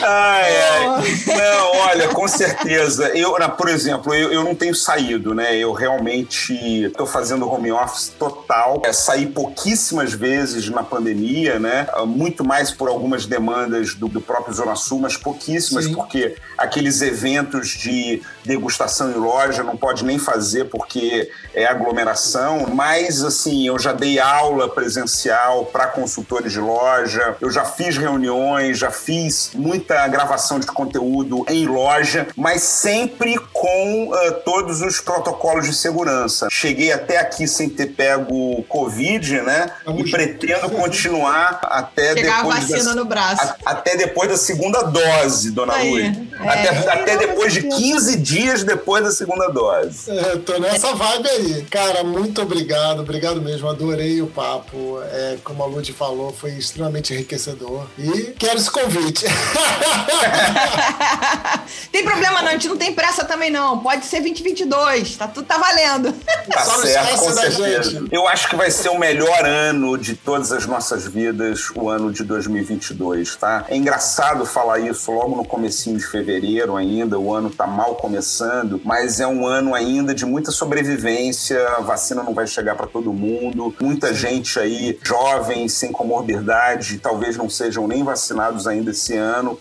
[0.03, 1.37] Ai, ai.
[1.37, 3.09] Não, olha, com certeza.
[3.17, 5.57] Eu, por exemplo, eu, eu não tenho saído, né?
[5.57, 6.53] Eu realmente
[6.85, 8.83] estou fazendo home office total.
[8.85, 11.87] É, saí pouquíssimas vezes na pandemia, né?
[12.07, 15.95] Muito mais por algumas demandas do, do próprio Zona Sul, mas pouquíssimas, Sim.
[15.95, 22.67] porque aqueles eventos de degustação em loja não pode nem fazer porque é aglomeração.
[22.75, 28.79] Mas, assim, eu já dei aula presencial para consultores de loja, eu já fiz reuniões,
[28.79, 34.99] já fiz muita muita gravação de conteúdo em loja, mas sempre com uh, todos os
[34.99, 36.49] protocolos de segurança.
[36.51, 39.71] Cheguei até aqui sem ter pego Covid, né?
[39.85, 42.57] Vamos e pretendo continuar até Chegar depois.
[42.57, 43.55] a vacina da, no braço.
[43.65, 46.07] A, até depois da segunda dose, dona Aí.
[46.41, 50.11] É, até, é, até depois de 15 dias depois da segunda dose.
[50.11, 51.67] É, tô nessa vibe aí.
[51.71, 53.69] Cara, muito obrigado, obrigado mesmo.
[53.69, 55.01] Adorei o papo.
[55.03, 57.87] É, como a Lud falou, foi extremamente enriquecedor.
[57.99, 59.27] E quero esse convite.
[61.91, 63.79] tem problema não, a gente não tem pressa também não.
[63.79, 66.13] Pode ser 2022, tá tudo tá valendo.
[66.53, 68.05] Tá certo, com certeza.
[68.11, 72.13] Eu acho que vai ser o melhor ano de todas as nossas vidas, o ano
[72.13, 73.65] de 2022, tá?
[73.69, 78.81] É engraçado falar isso logo no comecinho de fevereiro ainda, o ano tá mal começando,
[78.85, 83.13] mas é um ano ainda de muita sobrevivência, a vacina não vai chegar para todo
[83.13, 89.59] mundo, muita gente aí jovem, sem comorbidade, talvez não sejam nem vacinados ainda esse ano,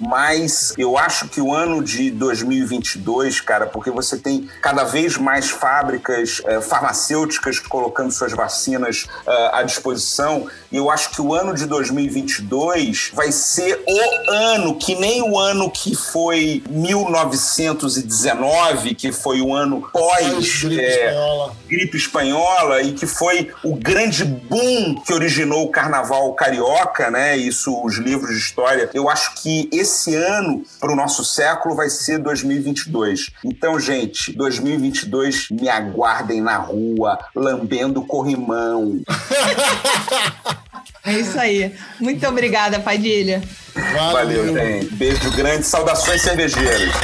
[0.00, 5.50] mas eu acho que o ano de 2022, cara, porque você tem cada vez mais
[5.50, 11.52] fábricas é, farmacêuticas colocando suas vacinas uh, à disposição, e eu acho que o ano
[11.54, 19.42] de 2022 vai ser o ano, que nem o ano que foi 1919, que foi
[19.42, 21.56] o ano pós gripe, é, espanhola.
[21.68, 27.36] gripe espanhola, e que foi o grande boom que originou o carnaval carioca, né?
[27.36, 28.88] Isso, os livros de história.
[28.94, 33.30] Eu acho que esse esse ano para o nosso século vai ser 2022.
[33.44, 39.00] Então, gente, 2022 me aguardem na rua, lambendo corrimão.
[41.02, 41.74] É isso aí.
[41.98, 43.42] Muito obrigada, Padilha.
[43.74, 44.94] Valeu, Valeu gente.
[44.94, 46.94] Beijo grande, saudações cervejeiras.